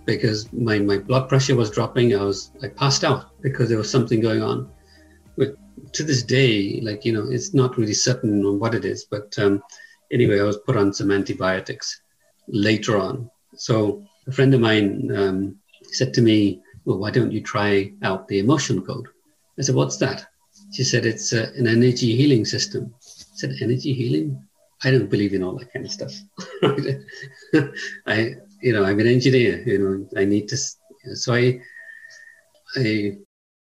Because 0.06 0.52
my, 0.52 0.80
my 0.80 0.98
blood 0.98 1.30
pressure 1.30 1.56
was 1.56 1.72
dropping. 1.72 2.16
I 2.16 2.24
was 2.24 2.52
I 2.62 2.68
passed 2.68 3.04
out 3.04 3.42
because 3.42 3.70
there 3.70 3.78
was 3.78 3.90
something 3.90 4.20
going 4.20 4.44
on. 4.44 4.70
But 5.38 5.56
to 5.94 6.04
this 6.04 6.24
day, 6.24 6.82
like 6.82 7.06
you 7.06 7.14
know, 7.14 7.26
it's 7.30 7.54
not 7.54 7.78
really 7.78 7.94
certain 7.94 8.46
on 8.46 8.60
what 8.60 8.76
it 8.76 8.84
is. 8.86 9.06
But 9.06 9.34
um, 9.40 9.64
anyway, 10.12 10.40
I 10.40 10.44
was 10.44 10.58
put 10.58 10.76
on 10.76 10.94
some 10.94 11.10
antibiotics 11.10 12.02
later 12.52 12.98
on. 12.98 13.30
So 13.56 14.04
a 14.28 14.32
friend 14.32 14.54
of 14.54 14.62
mine 14.62 15.10
um, 15.16 15.58
said 15.92 16.14
to 16.16 16.22
me, 16.22 16.62
well, 16.86 16.98
why 16.98 17.12
don't 17.12 17.32
you 17.32 17.42
try 17.42 17.94
out 18.04 18.28
the 18.28 18.40
emotion 18.40 18.82
code? 18.82 19.08
I 19.58 19.64
said, 19.64 19.76
what's 19.76 19.98
that? 19.98 20.26
She 20.74 20.84
said, 20.84 21.06
it's 21.06 21.34
uh, 21.34 21.52
an 21.56 21.68
energy 21.68 22.16
healing 22.16 22.46
system. 22.46 22.94
I 22.96 23.36
said, 23.36 23.56
energy 23.62 23.94
healing? 23.94 24.42
I 24.84 24.92
don't 24.92 25.10
believe 25.10 25.34
in 25.34 25.44
all 25.44 25.58
that 25.58 25.72
kind 25.72 25.86
of 25.86 25.92
stuff. 25.92 26.14
I, 28.08 28.36
you 28.62 28.74
know, 28.74 28.84
I'm 28.84 29.00
an 29.00 29.08
engineer, 29.08 29.62
you 29.66 29.78
know, 29.78 30.20
I 30.20 30.26
need 30.26 30.48
to, 30.50 30.58
so 30.58 31.34
I, 31.34 31.60
I 32.76 33.18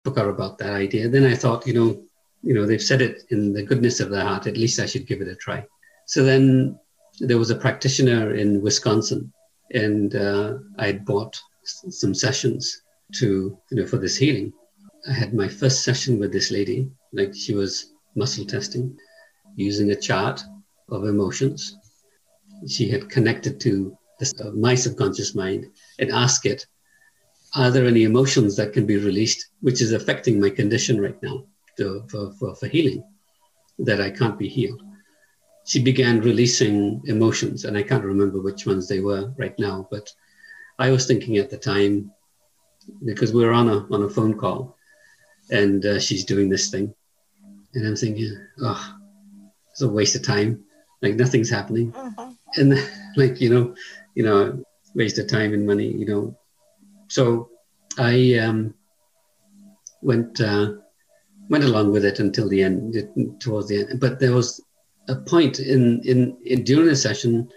forgot 0.04 0.28
about 0.28 0.58
that 0.60 0.74
idea. 0.74 1.10
Then 1.10 1.26
I 1.26 1.36
thought, 1.36 1.66
you 1.66 1.74
know, 1.74 2.04
you 2.44 2.54
know, 2.54 2.66
they've 2.66 2.82
said 2.82 3.02
it 3.02 3.24
in 3.30 3.54
the 3.54 3.64
goodness 3.64 4.00
of 4.00 4.10
their 4.10 4.24
heart, 4.24 4.48
at 4.48 4.58
least 4.58 4.80
I 4.80 4.86
should 4.86 5.08
give 5.08 5.22
it 5.22 5.28
a 5.28 5.36
try. 5.36 5.66
So 6.06 6.24
then 6.24 6.80
there 7.20 7.38
was 7.38 7.50
a 7.50 7.56
practitioner 7.56 8.36
in 8.36 8.62
Wisconsin, 8.62 9.32
and 9.72 10.16
uh, 10.16 10.56
I 10.78 10.88
had 10.88 11.06
bought 11.06 11.40
some 11.64 12.14
sessions 12.14 12.82
to 13.16 13.58
you 13.72 13.78
know 13.78 13.88
for 13.88 13.98
this 13.98 14.18
healing. 14.18 14.54
I 15.08 15.14
had 15.14 15.34
my 15.34 15.48
first 15.48 15.84
session 15.84 16.20
with 16.20 16.32
this 16.32 16.52
lady, 16.52 16.90
like 17.14 17.34
she 17.34 17.54
was 17.54 17.94
muscle 18.16 18.46
testing, 18.46 18.98
using 19.56 19.92
a 19.92 19.96
chart 19.96 20.42
of 20.90 21.06
emotions. 21.06 21.78
She 22.68 22.90
had 22.90 23.10
connected 23.10 23.60
to 23.62 23.98
this, 24.20 24.34
uh, 24.42 24.52
my 24.52 24.76
subconscious 24.76 25.36
mind 25.36 25.68
and 26.00 26.12
asked 26.12 26.46
it, 26.46 26.66
are 27.56 27.72
there 27.72 27.86
any 27.86 28.04
emotions 28.04 28.56
that 28.58 28.74
can 28.74 28.86
be 28.86 28.98
released, 28.98 29.50
which 29.62 29.82
is 29.82 29.94
affecting 29.94 30.40
my 30.40 30.50
condition 30.50 31.00
right 31.00 31.22
now 31.22 31.46
to, 31.78 32.04
for, 32.10 32.34
for, 32.34 32.56
for 32.56 32.68
healing, 32.68 33.04
that 33.80 34.02
I 34.02 34.10
can't 34.10 34.38
be 34.38 34.50
healed? 34.50 34.82
She 35.68 35.84
began 35.84 36.22
releasing 36.22 37.02
emotions, 37.08 37.66
and 37.66 37.78
I 37.78 37.84
can't 37.84 38.06
remember 38.06 38.42
which 38.42 38.66
ones 38.66 38.88
they 38.88 39.02
were 39.02 39.34
right 39.38 39.54
now, 39.60 39.86
but 39.92 40.10
I 40.80 40.92
was 40.92 41.06
thinking 41.06 41.36
at 41.38 41.50
the 41.50 41.58
time 41.58 42.10
because 43.04 43.34
we 43.34 43.44
were 43.44 43.52
on 43.52 43.68
a 43.68 43.86
on 43.94 44.04
a 44.04 44.10
phone 44.10 44.38
call, 44.38 44.78
and 45.52 45.86
uh, 45.86 46.00
she's 46.00 46.24
doing 46.24 46.48
this 46.48 46.70
thing, 46.72 46.96
and 47.74 47.86
I'm 47.86 47.98
thinking, 47.98 48.34
oh, 48.62 48.96
it's 49.70 49.82
a 49.82 49.90
waste 49.90 50.16
of 50.16 50.24
time. 50.24 50.64
Like 51.02 51.16
nothing's 51.16 51.50
happening, 51.50 51.92
mm-hmm. 51.92 52.32
and 52.62 52.90
like 53.18 53.42
you 53.42 53.50
know, 53.50 53.76
you 54.16 54.24
know, 54.24 54.64
waste 54.96 55.20
of 55.20 55.28
time 55.28 55.54
and 55.54 55.68
money. 55.68 55.90
You 55.90 56.06
know, 56.06 56.38
so 57.10 57.50
I 57.98 58.36
um, 58.36 58.74
went 60.02 60.40
uh, 60.40 60.76
went 61.50 61.66
along 61.66 61.92
with 61.92 62.06
it 62.06 62.22
until 62.22 62.48
the 62.48 62.64
end, 62.64 62.96
towards 63.42 63.68
the 63.68 63.82
end. 63.82 64.00
But 64.00 64.22
there 64.22 64.32
was 64.32 64.62
a 65.08 65.16
point 65.16 65.60
in, 65.60 66.02
in, 66.04 66.38
in 66.46 66.64
during 66.64 66.90
a 66.90 66.96
session 66.96 67.50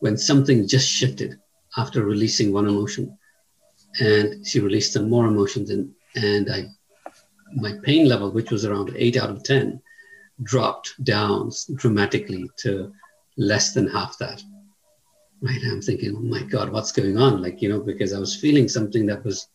when 0.00 0.16
something 0.16 0.66
just 0.66 0.88
shifted 0.88 1.38
after 1.76 2.04
releasing 2.04 2.52
one 2.52 2.66
emotion. 2.66 3.16
And 4.00 4.46
she 4.46 4.60
released 4.60 4.92
some 4.92 5.10
more 5.10 5.26
emotions 5.26 5.70
and 5.70 5.92
and 6.16 6.50
i 6.50 6.64
my 7.54 7.72
pain 7.82 8.08
level 8.08 8.30
which 8.30 8.50
was 8.50 8.64
around 8.64 8.92
8 8.96 9.16
out 9.16 9.30
of 9.30 9.42
10 9.44 9.80
dropped 10.42 11.02
down 11.04 11.50
dramatically 11.74 12.48
to 12.58 12.92
less 13.36 13.72
than 13.74 13.88
half 13.88 14.16
that. 14.18 14.42
Right? 15.40 15.60
I'm 15.64 15.82
thinking 15.82 16.14
oh 16.16 16.20
my 16.20 16.42
god 16.42 16.70
what's 16.70 16.92
going 16.92 17.18
on? 17.18 17.42
Like 17.42 17.60
you 17.62 17.68
know 17.68 17.80
because 17.80 18.12
i 18.12 18.18
was 18.18 18.36
feeling 18.36 18.68
something 18.68 19.06
that 19.06 19.24
was 19.24 19.48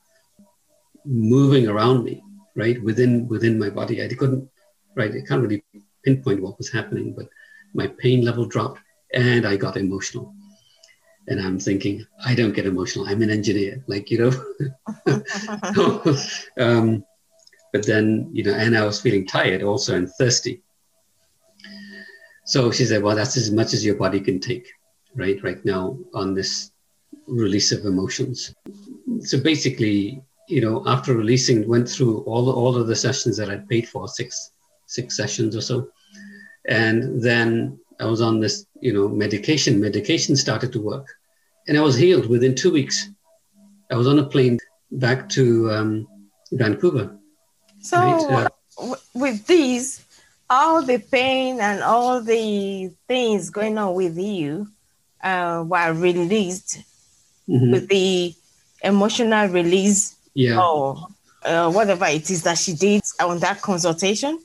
moving 1.06 1.68
around 1.68 2.04
me 2.04 2.22
right? 2.56 2.82
Within 2.82 3.28
within 3.28 3.60
my 3.60 3.70
body. 3.70 4.04
I 4.04 4.08
couldn't 4.08 4.50
right? 4.96 5.12
I 5.12 5.26
can't 5.28 5.42
really 5.42 5.64
pinpoint 6.06 6.42
what 6.42 6.58
was 6.58 6.72
happening, 6.72 7.14
but 7.18 7.28
my 7.74 7.88
pain 7.88 8.24
level 8.24 8.46
dropped 8.46 8.80
and 9.14 9.46
I 9.46 9.58
got 9.58 9.78
emotional. 9.78 10.34
And 11.28 11.42
I'm 11.42 11.60
thinking, 11.60 12.06
I 12.24 12.36
don't 12.36 12.54
get 12.54 12.68
emotional. 12.68 13.08
I'm 13.08 13.24
an 13.24 13.32
engineer, 13.32 13.84
like, 13.88 14.12
you 14.12 14.20
know. 14.20 14.34
um, 16.58 17.04
but 17.74 17.86
then, 17.86 18.30
you 18.32 18.44
know, 18.44 18.54
and 18.54 18.78
I 18.78 18.86
was 18.86 19.02
feeling 19.02 19.26
tired 19.26 19.64
also 19.64 19.96
and 19.96 20.10
thirsty. 20.10 20.62
So 22.46 22.72
she 22.72 22.86
said, 22.86 23.02
well, 23.02 23.16
that's 23.16 23.38
as 23.38 23.52
much 23.52 23.74
as 23.74 23.84
your 23.84 23.96
body 23.96 24.22
can 24.22 24.40
take, 24.40 24.72
right? 25.16 25.42
Right 25.42 25.66
now 25.66 25.98
on 26.14 26.36
this 26.36 26.72
release 27.28 27.72
of 27.72 27.86
emotions. 27.86 28.54
So 29.22 29.40
basically, 29.40 30.22
you 30.48 30.62
know, 30.62 30.84
after 30.86 31.16
releasing, 31.16 31.68
went 31.68 31.90
through 31.90 32.20
all, 32.20 32.52
all 32.52 32.78
of 32.78 32.86
the 32.86 32.96
sessions 32.96 33.36
that 33.38 33.50
I'd 33.50 33.68
paid 33.68 33.90
for, 33.90 34.08
six, 34.08 34.52
six 34.86 35.16
sessions 35.16 35.56
or 35.56 35.62
so. 35.62 35.90
And 36.68 37.22
then 37.22 37.80
I 38.00 38.06
was 38.06 38.22
on 38.22 38.40
this, 38.40 38.66
you 38.82 38.94
know, 38.94 39.08
medication. 39.08 39.80
Medication 39.80 40.36
started 40.36 40.72
to 40.74 40.82
work. 40.82 41.08
And 41.68 41.78
I 41.78 41.82
was 41.82 41.96
healed 41.96 42.28
within 42.28 42.56
two 42.56 42.72
weeks. 42.72 43.10
I 43.92 43.96
was 43.96 44.08
on 44.08 44.20
a 44.20 44.26
plane 44.26 44.60
back 44.92 45.30
to 45.30 45.72
um, 45.72 46.08
Vancouver. 46.52 47.18
So, 47.82 47.98
right? 47.98 48.48
uh, 48.80 48.96
with 49.14 49.46
these, 49.48 50.04
all 50.50 50.82
the 50.82 51.00
pain 51.00 51.60
and 51.60 51.82
all 51.84 52.22
the 52.22 52.92
things 53.08 53.50
going 53.50 53.78
on 53.78 53.94
with 53.94 54.18
you 54.18 54.68
uh, 55.24 55.64
were 55.68 55.94
released 55.94 56.80
mm-hmm. 57.50 57.72
with 57.72 57.88
the 57.90 58.34
emotional 58.84 59.48
release 59.48 60.16
yeah. 60.34 60.60
or 60.60 61.08
uh, 61.44 61.72
whatever 61.72 62.06
it 62.06 62.30
is 62.30 62.44
that 62.44 62.58
she 62.58 62.74
did 62.74 63.02
on 63.20 63.40
that 63.40 63.62
consultation? 63.62 64.40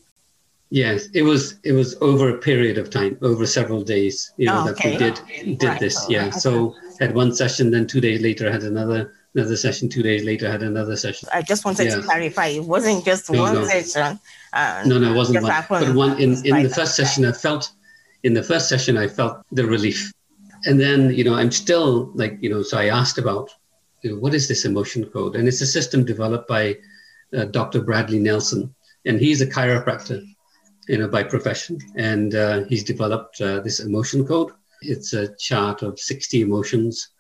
Yes, 0.71 1.09
it 1.15 1.23
was 1.23 1.59
it 1.65 1.73
was 1.73 1.97
over 2.01 2.31
a 2.31 2.39
period 2.39 2.79
of 2.79 2.91
time, 2.91 3.19
over 3.23 3.45
several 3.45 3.83
days, 3.83 4.33
you 4.37 4.47
know, 4.47 4.65
oh, 4.67 4.71
okay. 4.71 4.97
that 4.97 5.21
we 5.27 5.43
did 5.43 5.59
did 5.59 5.67
right. 5.67 5.81
this. 5.81 6.07
Yeah. 6.09 6.27
Okay. 6.27 6.39
So 6.39 6.75
had 7.01 7.15
one 7.15 7.35
session, 7.35 7.71
then 7.73 7.87
two 7.87 8.01
days 8.01 8.21
later 8.23 8.51
had 8.51 8.63
another 8.63 9.13
another 9.35 9.57
session. 9.57 9.89
Two 9.89 10.03
days 10.03 10.25
later 10.25 10.49
had 10.49 10.63
another 10.63 10.97
session. 10.97 11.29
I 11.33 11.43
just 11.43 11.65
wanted 11.65 11.89
yeah. 11.89 11.97
to 11.97 12.03
clarify. 12.03 12.47
It 12.47 12.65
wasn't 12.65 13.05
just 13.05 13.31
no, 13.31 13.43
one 13.43 13.55
no. 13.55 13.65
session. 13.65 14.21
Uh, 14.53 14.83
no, 14.87 14.99
no, 14.99 15.13
it 15.13 15.17
wasn't 15.17 15.43
one. 15.43 15.65
But 15.69 15.95
one 15.95 16.21
in, 16.21 16.35
in 16.47 16.63
the 16.63 16.71
first 16.71 16.95
session 16.95 17.25
I 17.25 17.33
felt 17.33 17.73
in 18.23 18.35
the 18.35 18.43
first 18.43 18.69
session 18.69 18.97
I 18.97 19.09
felt 19.09 19.43
the 19.51 19.67
relief. 19.67 20.13
And 20.67 20.79
then, 20.79 21.15
you 21.15 21.25
know, 21.25 21.35
I'm 21.35 21.51
still 21.51 22.13
like, 22.15 22.37
you 22.43 22.51
know, 22.51 22.63
so 22.63 22.79
I 22.79 22.89
asked 22.89 23.17
about 23.17 23.51
you 24.03 24.11
know, 24.11 24.19
what 24.19 24.35
is 24.35 24.49
this 24.49 24.65
emotion 24.65 25.05
code? 25.07 25.37
And 25.37 25.47
it's 25.49 25.61
a 25.61 25.67
system 25.67 26.05
developed 26.05 26.49
by 26.49 26.77
uh, 27.37 27.45
Dr. 27.45 27.81
Bradley 27.83 28.19
Nelson, 28.19 28.75
and 29.05 29.21
he's 29.21 29.41
a 29.41 29.47
chiropractor, 29.47 30.25
you 30.89 30.99
know, 30.99 31.09
by 31.09 31.23
profession. 31.23 31.79
And 31.97 32.35
uh, 32.35 32.65
he's 32.65 32.85
developed 32.85 33.41
uh, 33.41 33.61
this 33.61 33.81
emotion 33.81 34.27
code. 34.27 34.53
It's 34.83 35.13
a 35.13 35.35
chart 35.37 35.83
of 35.83 35.99
60 35.99 36.41
emotions 36.41 37.11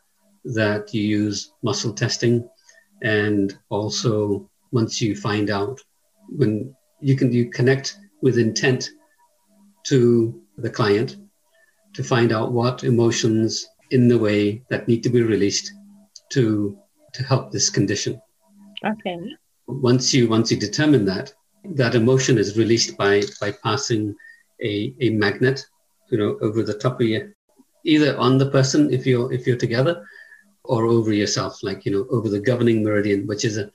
that 0.45 0.95
you 0.95 1.03
use 1.03 1.53
muscle 1.63 1.93
testing, 1.93 2.49
and 3.03 3.57
also 3.69 4.49
once 4.73 5.01
you 5.01 5.15
find 5.15 5.51
out 5.51 5.81
when 6.29 6.75
you 7.01 7.17
can 7.17 7.33
you 7.33 7.51
connect 7.51 7.99
with 8.23 8.39
intent 8.39 8.91
to 9.85 10.41
the 10.57 10.71
client 10.71 11.17
to 11.95 12.05
find 12.05 12.33
out 12.33 12.53
what 12.53 12.85
emotions 12.85 13.67
in 13.91 14.09
the 14.09 14.19
way 14.19 14.63
that 14.71 14.87
need 14.87 15.03
to 15.03 15.11
be 15.11 15.23
released 15.23 15.73
to 16.31 16.79
to 17.13 17.23
help 17.25 17.51
this 17.51 17.71
condition. 17.71 18.21
Okay. 18.85 19.19
Once 19.67 20.15
you 20.15 20.29
once 20.29 20.51
you 20.51 20.59
determine 20.59 21.05
that, 21.05 21.35
that 21.65 21.95
emotion 21.95 22.39
is 22.39 22.59
released 22.59 22.97
by 22.97 23.23
by 23.41 23.53
passing 23.53 24.15
a, 24.63 24.95
a 25.01 25.11
magnet, 25.11 25.65
you 26.11 26.19
know, 26.19 26.39
over 26.41 26.63
the 26.63 26.75
top 26.75 27.01
of 27.01 27.07
you, 27.07 27.33
either 27.85 28.17
on 28.19 28.39
the 28.39 28.51
person 28.51 28.93
if 28.93 29.07
you're 29.07 29.33
if 29.33 29.47
you're 29.47 29.57
together, 29.57 30.05
or 30.65 30.87
over 30.87 31.13
yourself, 31.13 31.63
like 31.63 31.85
you 31.85 31.93
know, 31.93 32.07
over 32.11 32.29
the 32.29 32.41
governing 32.41 32.83
meridian, 32.83 33.27
which 33.27 33.45
is 33.45 33.57
a 33.59 33.71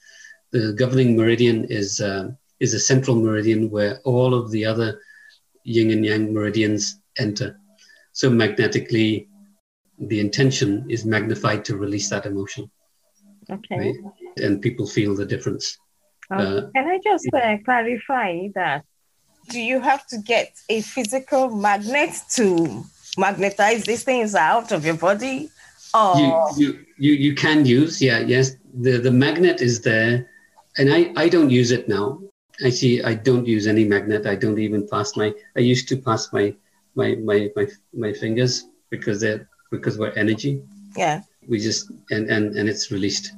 the 0.51 0.73
governing 0.73 1.15
meridian 1.15 1.65
is 1.65 1.99
uh, 2.01 2.29
is 2.59 2.73
a 2.73 2.79
central 2.79 3.15
meridian 3.15 3.69
where 3.69 3.99
all 4.03 4.33
of 4.33 4.51
the 4.51 4.65
other 4.65 4.99
yin 5.63 5.91
and 5.91 6.05
yang 6.05 6.33
meridians 6.33 7.01
enter. 7.17 7.59
So 8.13 8.29
magnetically, 8.29 9.27
the 9.99 10.19
intention 10.19 10.85
is 10.89 11.05
magnified 11.05 11.65
to 11.65 11.77
release 11.77 12.09
that 12.09 12.25
emotion. 12.25 12.69
Okay. 13.49 13.77
Right? 13.77 13.95
And 14.37 14.61
people 14.61 14.87
feel 14.87 15.15
the 15.15 15.25
difference. 15.25 15.77
Uh, 16.31 16.61
can 16.73 16.87
I 16.87 16.99
just 17.03 17.27
uh, 17.33 17.57
clarify 17.63 18.47
that? 18.55 18.83
Do 19.49 19.59
you 19.59 19.79
have 19.79 20.07
to 20.07 20.17
get 20.17 20.53
a 20.69 20.81
physical 20.81 21.49
magnet 21.55 22.13
to 22.31 22.83
magnetize 23.17 23.83
these 23.83 24.03
things 24.03 24.33
out 24.35 24.71
of 24.71 24.85
your 24.85 24.95
body? 24.95 25.49
Or... 25.93 26.17
You, 26.17 26.47
you, 26.57 26.85
you, 26.97 27.13
you 27.13 27.35
can 27.35 27.65
use, 27.65 28.01
yeah, 28.01 28.19
yes. 28.19 28.55
The, 28.73 28.97
the 28.97 29.11
magnet 29.11 29.61
is 29.61 29.81
there. 29.81 30.29
And 30.77 30.91
I, 30.91 31.13
I 31.15 31.29
don't 31.29 31.49
use 31.49 31.71
it 31.71 31.87
now. 31.87 32.19
I 32.63 32.69
see 32.69 33.03
I 33.03 33.13
don't 33.13 33.45
use 33.45 33.67
any 33.67 33.85
magnet. 33.85 34.25
I 34.25 34.35
don't 34.35 34.59
even 34.59 34.87
pass 34.87 35.15
my, 35.15 35.33
I 35.55 35.59
used 35.59 35.87
to 35.89 35.97
pass 35.97 36.33
my, 36.33 36.55
my, 36.95 37.15
my, 37.15 37.49
my, 37.55 37.67
my 37.93 38.13
fingers 38.13 38.65
because 38.89 39.21
they're 39.21 39.47
because 39.71 39.97
we're 39.97 40.11
energy. 40.11 40.61
Yeah. 40.95 41.21
We 41.47 41.59
just 41.59 41.91
and 42.11 42.29
and 42.29 42.55
and 42.55 42.69
it's 42.69 42.91
released. 42.91 43.33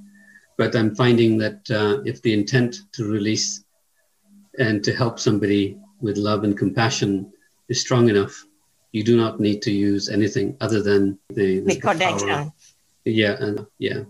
But 0.58 0.76
I'm 0.76 0.96
finding 0.96 1.38
that 1.38 1.70
uh, 1.70 2.02
if 2.04 2.22
the 2.22 2.34
intent 2.34 2.78
to 2.93 3.06
release 3.06 3.63
and 4.58 4.84
to 4.84 4.93
help 4.93 5.20
somebody 5.20 5.78
with 6.02 6.17
love 6.17 6.43
and 6.43 6.58
compassion 6.58 7.32
is 7.70 7.82
strong 7.82 8.10
enough, 8.10 8.46
you 8.91 9.04
do 9.04 9.15
not 9.15 9.39
need 9.39 9.62
to 9.62 9.72
use 9.72 10.10
anything 10.10 10.58
other 10.62 10.82
than 10.82 11.20
the, 11.30 11.60
the, 11.60 11.76
the 11.76 11.80
connection. 11.80 12.52
Yeah, 13.06 13.36
and 13.39 13.65
yeah. 13.78 14.04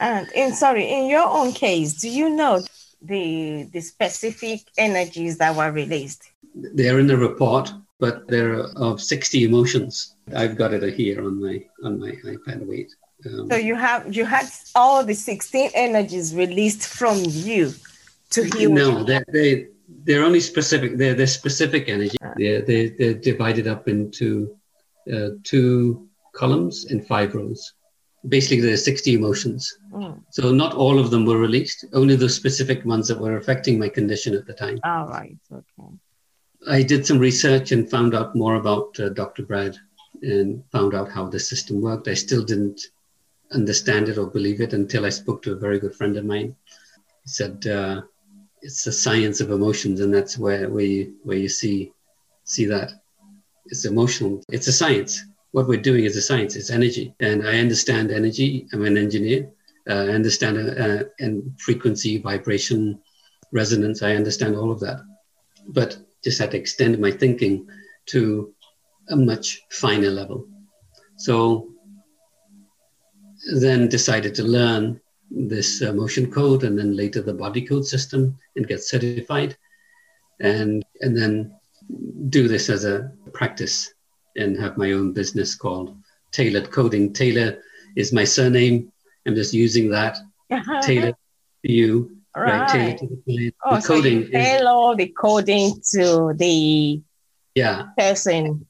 And 0.00 0.26
in 0.34 0.52
sorry, 0.54 0.90
in 0.90 1.06
your 1.08 1.28
own 1.28 1.52
case, 1.52 1.94
do 1.94 2.08
you 2.08 2.30
know 2.30 2.62
the 3.02 3.68
the 3.72 3.80
specific 3.80 4.60
energies 4.76 5.38
that 5.38 5.54
were 5.54 5.70
released? 5.70 6.22
They're 6.54 6.98
in 6.98 7.06
the 7.06 7.16
report, 7.16 7.72
but 8.00 8.26
there 8.28 8.54
are 8.54 8.68
of 8.76 9.00
60 9.00 9.44
emotions. 9.44 10.16
I've 10.34 10.56
got 10.56 10.72
it 10.74 10.82
here 10.94 11.24
on 11.24 11.40
my 11.40 11.64
on 11.84 12.00
my 12.00 12.12
iPad. 12.24 12.66
Wait. 12.66 12.94
Um, 13.26 13.48
so 13.50 13.56
you 13.56 13.74
have 13.74 14.14
you 14.14 14.24
had 14.24 14.46
all 14.74 15.04
the 15.04 15.14
16 15.14 15.70
energies 15.74 16.34
released 16.34 16.86
from 16.86 17.18
you 17.24 17.72
to 18.30 18.44
heal. 18.44 18.70
No, 18.70 19.04
they 19.04 19.20
they 19.28 19.66
they're 20.04 20.24
only 20.24 20.40
specific. 20.40 20.96
They're 20.96 21.14
they're 21.14 21.26
specific 21.26 21.88
energy. 21.88 22.16
Uh, 22.22 22.34
they're 22.36 22.62
they, 22.62 22.88
they're 22.90 23.14
divided 23.14 23.66
up 23.66 23.88
into 23.88 24.56
uh, 25.12 25.30
two 25.42 26.08
columns 26.32 26.86
and 26.86 27.06
five 27.06 27.34
rows. 27.34 27.74
Basically, 28.26 28.62
there's 28.62 28.84
60 28.84 29.12
emotions. 29.12 29.78
Mm. 29.92 30.22
So 30.30 30.50
not 30.50 30.74
all 30.74 30.98
of 30.98 31.10
them 31.10 31.26
were 31.26 31.36
released. 31.36 31.84
Only 31.92 32.16
the 32.16 32.28
specific 32.28 32.82
ones 32.86 33.06
that 33.08 33.20
were 33.20 33.36
affecting 33.36 33.78
my 33.78 33.90
condition 33.90 34.34
at 34.34 34.46
the 34.46 34.54
time. 34.54 34.80
All 34.82 35.06
right. 35.08 35.36
Okay. 35.52 35.90
I 36.66 36.82
did 36.82 37.04
some 37.06 37.18
research 37.18 37.72
and 37.72 37.90
found 37.90 38.14
out 38.14 38.34
more 38.34 38.54
about 38.54 38.98
uh, 38.98 39.10
Dr. 39.10 39.42
Brad 39.42 39.76
and 40.22 40.64
found 40.72 40.94
out 40.94 41.10
how 41.10 41.28
the 41.28 41.38
system 41.38 41.82
worked. 41.82 42.08
I 42.08 42.14
still 42.14 42.42
didn't 42.42 42.80
understand 43.54 44.08
it 44.08 44.18
or 44.18 44.26
believe 44.26 44.60
it 44.60 44.72
until 44.72 45.04
I 45.06 45.10
spoke 45.10 45.42
to 45.42 45.52
a 45.52 45.56
very 45.56 45.78
good 45.78 45.94
friend 45.94 46.16
of 46.16 46.24
mine. 46.24 46.54
He 47.22 47.30
said 47.30 47.66
uh, 47.66 48.02
it's 48.62 48.84
the 48.84 48.92
science 48.92 49.40
of 49.40 49.50
emotions, 49.50 50.00
and 50.00 50.12
that's 50.12 50.36
where 50.38 50.68
where 50.68 50.84
you 50.84 51.14
where 51.22 51.38
you 51.38 51.48
see 51.48 51.92
see 52.44 52.66
that 52.66 52.92
it's 53.66 53.84
emotional. 53.84 54.42
It's 54.50 54.68
a 54.68 54.72
science. 54.72 55.24
What 55.52 55.68
we're 55.68 55.80
doing 55.80 56.04
is 56.04 56.16
a 56.16 56.22
science. 56.22 56.56
It's 56.56 56.70
energy, 56.70 57.14
and 57.20 57.46
I 57.46 57.58
understand 57.58 58.10
energy. 58.10 58.66
I'm 58.72 58.84
an 58.84 58.98
engineer. 58.98 59.50
Uh, 59.88 60.06
I 60.08 60.08
understand 60.08 60.56
uh, 60.58 61.04
and 61.20 61.58
frequency, 61.60 62.18
vibration, 62.18 63.00
resonance. 63.52 64.02
I 64.02 64.16
understand 64.16 64.56
all 64.56 64.70
of 64.70 64.80
that, 64.80 65.00
but 65.68 65.98
just 66.24 66.38
had 66.38 66.50
to 66.52 66.58
extend 66.58 66.98
my 66.98 67.10
thinking 67.10 67.68
to 68.06 68.52
a 69.10 69.16
much 69.16 69.60
finer 69.70 70.10
level. 70.10 70.48
So 71.16 71.73
then 73.52 73.88
decided 73.88 74.34
to 74.36 74.42
learn 74.44 75.00
this 75.30 75.82
uh, 75.82 75.92
motion 75.92 76.30
code 76.30 76.64
and 76.64 76.78
then 76.78 76.96
later 76.96 77.20
the 77.22 77.32
body 77.34 77.62
code 77.62 77.86
system 77.86 78.38
and 78.56 78.68
get 78.68 78.82
certified 78.82 79.56
and 80.40 80.84
and 81.00 81.16
then 81.16 81.52
do 82.28 82.48
this 82.48 82.68
as 82.70 82.84
a 82.84 83.10
practice 83.32 83.92
and 84.36 84.56
have 84.56 84.76
my 84.76 84.92
own 84.92 85.12
business 85.12 85.54
called 85.54 85.96
tailored 86.32 86.70
coding. 86.70 87.12
Tailor 87.12 87.58
is 87.96 88.12
my 88.12 88.24
surname. 88.24 88.90
I'm 89.26 89.34
just 89.34 89.54
using 89.54 89.90
that. 89.90 90.18
Taylor 90.82 91.12
to 91.12 91.72
you 91.72 92.10
Right. 92.36 92.98
to 92.98 93.06
the 93.26 93.52
Oh, 93.64 93.76
the 93.76 93.80
so 93.80 93.94
coding 93.94 94.22
you 94.22 94.28
tailor 94.28 94.96
the 94.96 95.06
coding 95.06 95.80
to 95.92 96.34
the 96.36 97.00
yeah. 97.54 97.86
person. 97.96 98.66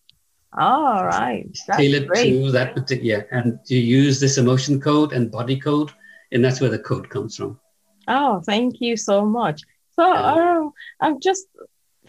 All 0.57 1.05
right. 1.05 1.49
That's 1.67 1.79
tailored 1.79 2.09
great. 2.09 2.31
to 2.31 2.53
that 2.53 2.75
particular, 2.75 3.27
yeah. 3.31 3.39
And 3.39 3.59
you 3.67 3.79
use 3.79 4.21
this 4.21 4.39
emotion 4.39 4.81
code 4.81 5.13
and 5.13 5.31
body 5.31 5.59
code, 5.59 5.91
and 6.33 6.45
that's 6.45 6.61
where 6.61 6.71
the 6.71 6.79
code 6.79 7.11
comes 7.11 7.37
from. 7.37 7.59
Oh, 8.07 8.41
thank 8.41 8.81
you 8.81 8.97
so 8.97 9.25
much. 9.25 9.63
So 9.97 10.05
um, 10.05 10.73
I'm 11.01 11.21
just 11.21 11.47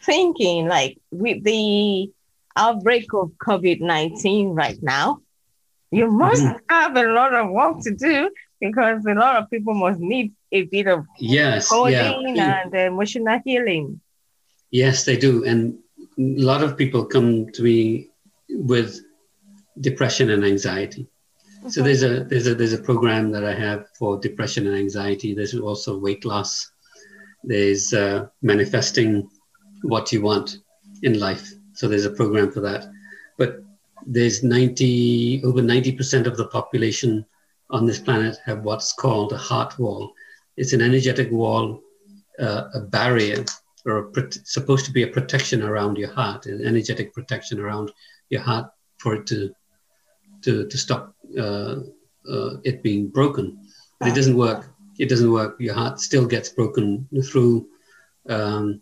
thinking, 0.02 0.68
like, 0.68 1.00
with 1.12 1.44
the 1.44 2.12
outbreak 2.56 3.14
of 3.14 3.32
COVID 3.46 3.82
19 3.82 4.50
right 4.50 4.78
now, 4.82 5.20
you 5.92 6.12
must 6.12 6.44
mm-hmm. 6.44 6.58
have 6.70 6.96
a 6.96 7.08
lot 7.14 7.34
of 7.34 7.50
work 7.50 7.82
to 7.82 7.92
do 7.94 8.30
because 8.60 9.06
a 9.06 9.14
lot 9.14 9.36
of 9.38 9.50
people 9.50 9.74
must 9.74 10.00
need 10.00 10.34
a 10.52 10.64
bit 10.64 10.88
of 10.88 11.06
yes, 11.20 11.70
coding 11.70 12.36
yeah. 12.36 12.62
and 12.64 12.74
emotional 12.74 13.40
healing. 13.44 14.02
Yes, 14.72 15.06
they 15.06 15.18
do. 15.18 15.46
And 15.46 15.80
a 16.18 16.42
lot 16.42 16.64
of 16.64 16.78
people 16.78 17.06
come 17.06 17.52
to 17.52 17.64
me 17.64 18.10
with 18.56 19.00
depression 19.82 20.30
and 20.30 20.44
anxiety. 20.46 21.08
So 21.70 21.82
there's 21.82 22.04
a 22.04 22.24
there's 22.24 22.48
a 22.48 22.54
there's 22.54 22.74
a 22.74 22.82
program 22.82 23.32
that 23.32 23.44
I 23.44 23.54
have 23.54 23.88
for 23.98 24.20
depression 24.20 24.68
and 24.68 24.76
anxiety. 24.76 25.34
There's 25.34 25.56
also 25.56 25.98
weight 25.98 26.24
loss. 26.24 26.72
There's 27.44 27.94
uh, 27.94 28.28
manifesting 28.42 29.30
what 29.82 30.12
you 30.12 30.22
want 30.22 30.58
in 31.02 31.20
life. 31.20 31.52
So 31.74 31.88
there's 31.88 32.06
a 32.06 32.12
program 32.12 32.52
for 32.52 32.62
that. 32.62 32.88
But 33.38 33.64
there's 34.06 34.44
90 34.44 35.44
over 35.44 35.62
90% 35.62 36.28
of 36.28 36.38
the 36.38 36.48
population 36.48 37.26
on 37.72 37.86
this 37.86 38.00
planet 38.00 38.38
have 38.46 38.62
what's 38.62 38.94
called 38.94 39.34
a 39.34 39.38
heart 39.38 39.78
wall. 39.80 40.14
It's 40.58 40.74
an 40.74 40.82
energetic 40.82 41.32
wall, 41.32 41.82
uh, 42.40 42.70
a 42.74 42.80
barrier, 42.80 43.44
or 43.86 44.12
a, 44.16 44.32
supposed 44.44 44.86
to 44.86 44.92
be 44.92 45.04
a 45.04 45.08
protection 45.08 45.64
around 45.64 45.98
your 45.98 46.14
heart, 46.14 46.46
an 46.46 46.66
energetic 46.66 47.14
protection 47.14 47.60
around 47.60 47.92
your 48.30 48.42
heart 48.42 48.70
for 48.98 49.16
it 49.16 49.28
to 49.28 49.54
to, 50.44 50.68
to 50.68 50.78
stop 50.78 51.16
uh, 51.38 51.78
uh, 52.30 52.58
it 52.64 52.84
being 52.84 53.08
broken. 53.08 53.58
But 54.00 54.10
it 54.10 54.16
doesn't 54.16 54.38
work. 54.38 54.70
It 55.00 55.10
doesn't 55.10 55.32
work. 55.32 55.56
Your 55.60 55.74
heart 55.74 56.00
still 56.00 56.26
gets 56.26 56.50
broken 56.50 57.08
through 57.24 57.68
um, 58.30 58.82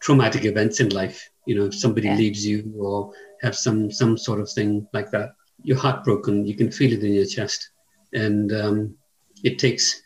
traumatic 0.00 0.44
events 0.44 0.80
in 0.80 0.88
life. 0.90 1.28
You 1.46 1.56
know, 1.56 1.66
if 1.66 1.74
somebody 1.74 2.08
yeah. 2.08 2.16
leaves 2.16 2.46
you 2.46 2.72
or 2.78 3.12
have 3.42 3.56
some 3.56 3.90
some 3.90 4.16
sort 4.16 4.40
of 4.40 4.50
thing 4.50 4.88
like 4.92 5.10
that, 5.10 5.34
you're 5.62 5.78
heartbroken. 5.78 6.46
You 6.46 6.54
can 6.54 6.70
feel 6.70 6.92
it 6.92 7.04
in 7.04 7.12
your 7.14 7.26
chest, 7.26 7.70
and 8.12 8.52
um, 8.52 8.96
it 9.42 9.58
takes 9.58 10.02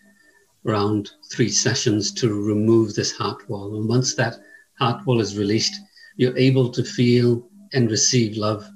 around 0.67 1.11
three 1.33 1.49
sessions 1.49 2.13
to 2.13 2.35
remove 2.35 2.95
this 2.95 3.13
heart 3.13 3.49
wall. 3.49 3.77
And 3.77 3.89
once 3.89 4.15
that 4.17 4.37
heart 4.79 5.07
wall 5.07 5.21
is 5.21 5.39
released, 5.39 5.75
you're 6.17 6.37
able 6.37 6.71
to 6.71 6.83
feel 6.85 7.48
and 7.72 7.90
receive 7.90 8.37
love 8.37 8.68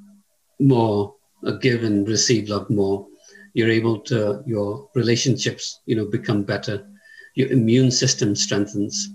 more, 0.59 1.15
uh, 1.47 1.53
give 1.53 1.85
and 1.85 2.09
receive 2.09 2.49
love 2.49 2.69
more. 2.71 3.07
You're 3.55 3.71
able 3.71 4.01
to 4.01 4.43
your 4.47 4.89
relationships, 4.95 5.81
you 5.87 5.97
know, 5.97 6.07
become 6.07 6.43
better. 6.43 6.87
Your 7.35 7.51
immune 7.51 7.91
system 7.91 8.35
strengthens, 8.35 9.09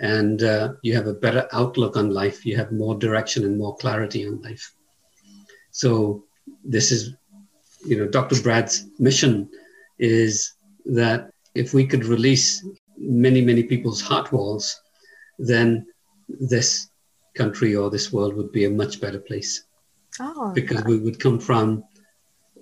and 0.00 0.42
uh, 0.42 0.74
you 0.82 0.94
have 0.94 1.06
a 1.06 1.14
better 1.14 1.48
outlook 1.52 1.96
on 1.96 2.10
life. 2.10 2.44
You 2.44 2.56
have 2.56 2.72
more 2.72 2.96
direction 2.96 3.44
and 3.44 3.58
more 3.58 3.76
clarity 3.76 4.26
on 4.26 4.40
life. 4.42 4.74
So 5.70 6.24
this 6.64 6.92
is, 6.92 7.14
you 7.84 7.96
know, 7.98 8.08
Dr. 8.08 8.40
Brad's 8.42 8.86
mission 8.98 9.48
is 9.98 10.54
that 10.86 11.30
if 11.54 11.72
we 11.72 11.86
could 11.86 12.04
release 12.04 12.64
many, 12.98 13.40
many 13.40 13.62
people's 13.62 14.00
heart 14.00 14.32
walls, 14.32 14.80
then 15.38 15.86
this 16.28 16.88
country 17.34 17.74
or 17.74 17.90
this 17.90 18.12
world 18.12 18.34
would 18.34 18.52
be 18.52 18.64
a 18.64 18.70
much 18.70 19.00
better 19.00 19.18
place. 19.18 19.64
Oh, 20.20 20.52
because 20.54 20.84
we 20.84 20.98
would 20.98 21.18
come 21.18 21.38
from 21.38 21.84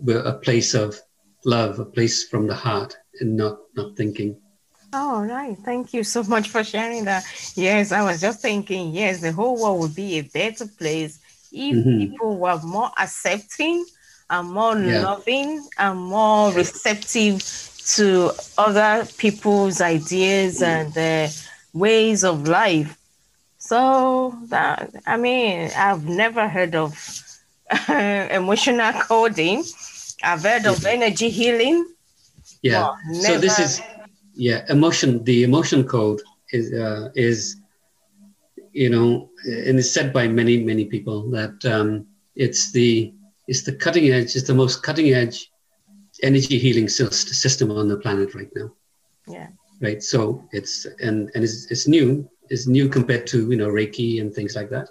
a 0.09 0.33
place 0.35 0.75
of 0.75 1.01
love, 1.45 1.79
a 1.79 1.85
place 1.85 2.29
from 2.29 2.47
the 2.47 2.55
heart, 2.55 2.97
and 3.21 3.37
not 3.37 3.59
not 3.75 3.97
thinking. 3.97 4.41
Oh, 4.93 5.23
right. 5.23 5.57
Thank 5.65 5.95
you 5.95 6.03
so 6.03 6.23
much 6.25 6.49
for 6.49 6.65
sharing 6.65 7.05
that. 7.05 7.25
Yes, 7.55 7.93
I 7.93 8.03
was 8.03 8.21
just 8.21 8.41
thinking, 8.41 8.93
yes, 8.93 9.21
the 9.21 9.33
whole 9.33 9.61
world 9.61 9.81
would 9.81 9.95
be 9.95 10.19
a 10.19 10.23
better 10.23 10.67
place 10.67 11.21
if 11.53 11.77
mm-hmm. 11.77 11.99
people 11.99 12.39
were 12.39 12.61
more 12.65 12.91
accepting 12.99 13.85
and 14.29 14.51
more 14.51 14.77
yeah. 14.79 15.03
loving 15.03 15.65
and 15.79 15.99
more 15.99 16.53
receptive 16.53 17.43
to 17.95 18.31
other 18.59 19.07
people's 19.19 19.81
ideas 19.81 20.63
and 20.63 20.97
uh, 20.97 21.29
ways 21.73 22.25
of 22.25 22.47
life. 22.47 22.97
So 23.71 24.35
that 24.49 24.91
I 25.07 25.17
mean, 25.17 25.71
I've 25.77 26.05
never 26.05 26.49
heard 26.49 26.75
of 26.75 26.91
emotional 27.89 28.93
coding. 28.95 29.63
I've 30.25 30.43
heard 30.43 30.67
of 30.67 30.85
energy 30.85 31.31
healing. 31.31 31.87
Yeah. 32.63 32.91
So 33.13 33.39
this 33.39 33.61
is 33.61 33.81
yeah 34.35 34.67
emotion. 34.69 35.23
The 35.23 35.45
emotion 35.45 35.85
code 35.85 36.21
is 36.51 36.73
uh, 36.73 37.11
is 37.15 37.61
you 38.73 38.91
know, 38.91 39.31
and 39.45 39.79
it's 39.79 39.93
said 39.93 40.13
by 40.13 40.27
many 40.27 40.65
many 40.65 40.87
people 40.87 41.31
that 41.31 41.65
um, 41.65 42.09
it's 42.35 42.73
the 42.73 43.15
it's 43.47 43.63
the 43.63 43.75
cutting 43.85 44.11
edge. 44.11 44.35
It's 44.35 44.49
the 44.49 44.59
most 44.63 44.83
cutting 44.83 45.15
edge 45.15 45.49
energy 46.25 46.59
healing 46.59 46.89
system 46.89 47.71
on 47.71 47.87
the 47.87 47.99
planet 47.99 48.35
right 48.35 48.51
now. 48.57 48.73
Yeah. 49.29 49.47
Right. 49.81 50.03
So 50.03 50.43
it's 50.51 50.87
and 50.99 51.31
and 51.37 51.45
it's, 51.45 51.71
it's 51.71 51.87
new. 51.87 52.29
It's 52.51 52.67
new 52.67 52.89
compared 52.89 53.27
to 53.29 53.51
you 53.51 53.57
know 53.57 53.69
Reiki 53.69 54.21
and 54.21 54.33
things 54.35 54.55
like 54.57 54.71
that. 54.71 54.89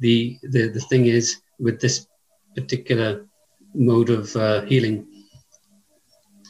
The 0.00 0.38
the 0.42 0.68
the 0.68 0.80
thing 0.80 1.06
is 1.06 1.40
with 1.58 1.80
this 1.80 2.06
particular 2.54 3.26
mode 3.74 4.10
of 4.10 4.34
uh, 4.36 4.62
healing, 4.62 5.06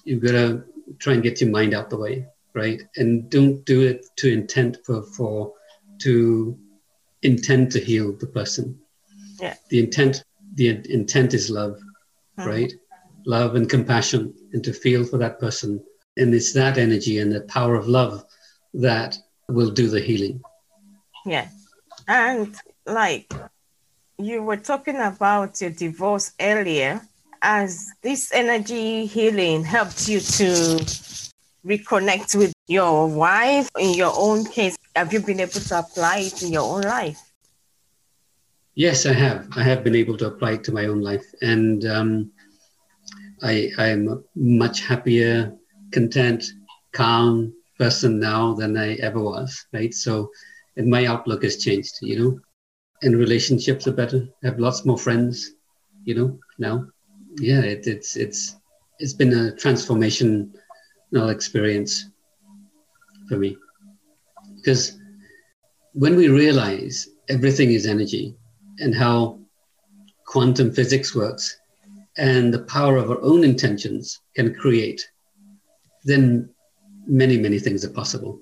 you've 0.04 0.22
got 0.22 0.32
to 0.32 0.64
try 0.98 1.14
and 1.14 1.22
get 1.22 1.40
your 1.40 1.50
mind 1.50 1.74
out 1.74 1.90
the 1.90 1.98
way, 1.98 2.26
right? 2.54 2.82
And 2.96 3.28
don't 3.30 3.64
do 3.64 3.82
it 3.82 4.06
to 4.16 4.32
intent 4.32 4.78
for 4.84 5.02
for 5.02 5.52
to 6.02 6.58
intend 7.22 7.72
to 7.72 7.80
heal 7.80 8.12
the 8.12 8.26
person. 8.26 8.78
Yeah. 9.40 9.54
The 9.68 9.80
intent 9.80 10.24
the 10.54 10.68
intent 10.90 11.34
is 11.34 11.50
love, 11.50 11.78
mm-hmm. 12.38 12.48
right? 12.48 12.72
love 13.26 13.56
and 13.56 13.68
compassion 13.68 14.32
and 14.52 14.64
to 14.64 14.72
feel 14.72 15.04
for 15.04 15.18
that 15.18 15.38
person. 15.38 15.84
And 16.16 16.32
it's 16.32 16.54
that 16.54 16.78
energy 16.78 17.18
and 17.18 17.30
the 17.30 17.42
power 17.42 17.74
of 17.74 17.88
love 17.88 18.24
that 18.72 19.18
will 19.48 19.70
do 19.70 19.88
the 19.88 20.00
healing. 20.00 20.40
Yeah. 21.26 21.48
And 22.06 22.54
like 22.86 23.34
you 24.18 24.42
were 24.42 24.56
talking 24.56 24.96
about 24.96 25.60
your 25.60 25.70
divorce 25.70 26.32
earlier, 26.40 27.02
as 27.42 27.90
this 28.02 28.32
energy 28.32 29.06
healing 29.06 29.64
helped 29.64 30.08
you 30.08 30.20
to 30.20 30.78
reconnect 31.66 32.36
with 32.36 32.52
your 32.68 33.08
wife 33.08 33.68
in 33.78 33.94
your 33.94 34.12
own 34.16 34.44
case, 34.44 34.76
have 34.94 35.12
you 35.12 35.20
been 35.20 35.40
able 35.40 35.52
to 35.52 35.78
apply 35.78 36.18
it 36.18 36.42
in 36.42 36.52
your 36.52 36.62
own 36.62 36.82
life? 36.82 37.20
Yes, 38.74 39.06
I 39.06 39.12
have. 39.12 39.48
I 39.56 39.62
have 39.62 39.82
been 39.82 39.94
able 39.94 40.16
to 40.18 40.26
apply 40.26 40.52
it 40.52 40.64
to 40.64 40.72
my 40.72 40.86
own 40.86 41.00
life. 41.00 41.24
And 41.42 41.84
um, 41.86 42.30
I 43.42 43.70
I'm 43.78 44.08
a 44.08 44.18
much 44.34 44.80
happier, 44.82 45.54
content, 45.92 46.44
calm 46.92 47.54
person 47.78 48.20
now 48.20 48.54
than 48.54 48.76
I 48.76 48.94
ever 48.94 49.20
was. 49.20 49.66
Right. 49.72 49.92
So, 49.92 50.30
and 50.76 50.88
my 50.88 51.06
outlook 51.06 51.42
has 51.42 51.56
changed. 51.56 51.98
You 52.02 52.18
know, 52.18 52.40
and 53.02 53.16
relationships 53.16 53.86
are 53.86 53.92
better. 53.92 54.28
I 54.42 54.46
have 54.46 54.58
lots 54.58 54.84
more 54.84 54.98
friends. 54.98 55.52
You 56.04 56.14
know 56.14 56.38
now. 56.58 56.86
Yeah, 57.38 57.60
it, 57.60 57.86
it's 57.86 58.16
it's 58.16 58.56
it's 58.98 59.12
been 59.12 59.32
a 59.32 59.52
transformational 59.52 60.50
experience 61.14 62.10
for 63.28 63.36
me 63.36 63.56
because 64.56 64.98
when 65.92 66.16
we 66.16 66.28
realize 66.28 67.08
everything 67.28 67.72
is 67.72 67.86
energy 67.86 68.36
and 68.78 68.94
how 68.94 69.38
quantum 70.26 70.72
physics 70.72 71.14
works 71.14 71.58
and 72.18 72.52
the 72.52 72.62
power 72.64 72.96
of 72.96 73.10
our 73.10 73.20
own 73.22 73.44
intentions 73.44 74.20
can 74.34 74.54
create, 74.54 75.08
then 76.04 76.48
many, 77.06 77.38
many 77.38 77.58
things 77.58 77.84
are 77.84 77.90
possible. 77.90 78.40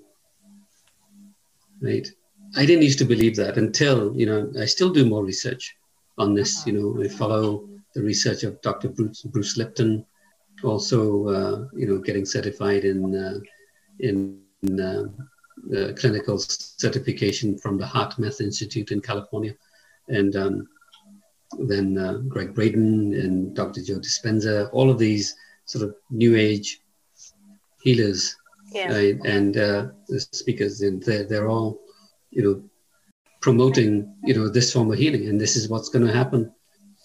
Right? 1.81 2.09
I 2.57 2.67
didn't 2.67 2.83
used 2.83 2.99
to 3.01 3.05
believe 3.05 3.37
that 3.37 3.57
until, 3.57 4.15
you 4.17 4.27
know, 4.27 4.53
I 4.61 4.67
still 4.67 4.91
do 4.91 5.05
more 5.07 5.25
research 5.25 5.77
on 6.19 6.35
this. 6.35 6.67
You 6.67 6.73
know, 6.73 7.03
I 7.03 7.09
follow 7.09 7.69
the 7.95 8.03
research 8.03 8.45
of 8.45 8.61
Dr. 8.63 8.89
Bruce, 8.89 9.23
Bruce 9.23 9.57
Lipton, 9.57 10.05
also, 10.63 11.29
uh, 11.29 11.69
you 11.75 11.87
know, 11.87 11.99
getting 11.99 12.25
certified 12.25 12.85
in, 12.85 13.15
uh, 13.15 13.39
in 14.01 14.41
uh, 14.81 15.93
clinical 15.97 16.39
certification 16.39 17.59
from 17.59 17.77
the 17.77 17.85
HeartMath 17.85 18.41
Institute 18.41 18.93
in 18.93 19.01
California. 19.01 19.55
And 20.09 20.37
um, 20.37 20.69
then 21.59 21.99
uh, 21.99 22.15
Gregg 22.29 22.55
Braden 22.55 23.15
and 23.15 23.55
Dr. 23.55 23.83
Joe 23.83 23.99
Dispenza, 23.99 24.69
all 24.73 24.91
of 24.91 24.99
these 24.99 25.35
sort 25.65 25.85
of 25.85 25.97
new 26.11 26.37
age 26.37 26.81
healers 27.83 28.37
yeah. 28.73 28.91
uh, 28.91 29.29
and 29.29 29.57
uh, 29.57 29.87
the 30.09 30.21
speakers, 30.21 30.81
and 30.83 31.03
they're, 31.03 31.25
they're 31.25 31.49
all, 31.49 31.81
you 32.35 32.43
know, 32.43 32.63
promoting, 33.41 34.15
you 34.25 34.35
know, 34.35 34.49
this 34.49 34.73
form 34.73 34.91
of 34.93 34.99
healing, 34.99 35.29
and 35.29 35.41
this 35.41 35.57
is 35.57 35.69
what's 35.69 35.89
going 35.89 36.07
to 36.07 36.13
happen 36.13 36.53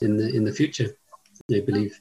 in 0.02 0.18
the 0.18 0.28
in 0.36 0.44
the 0.44 0.52
future, 0.52 0.90
I 1.52 1.62
believe. 1.62 2.00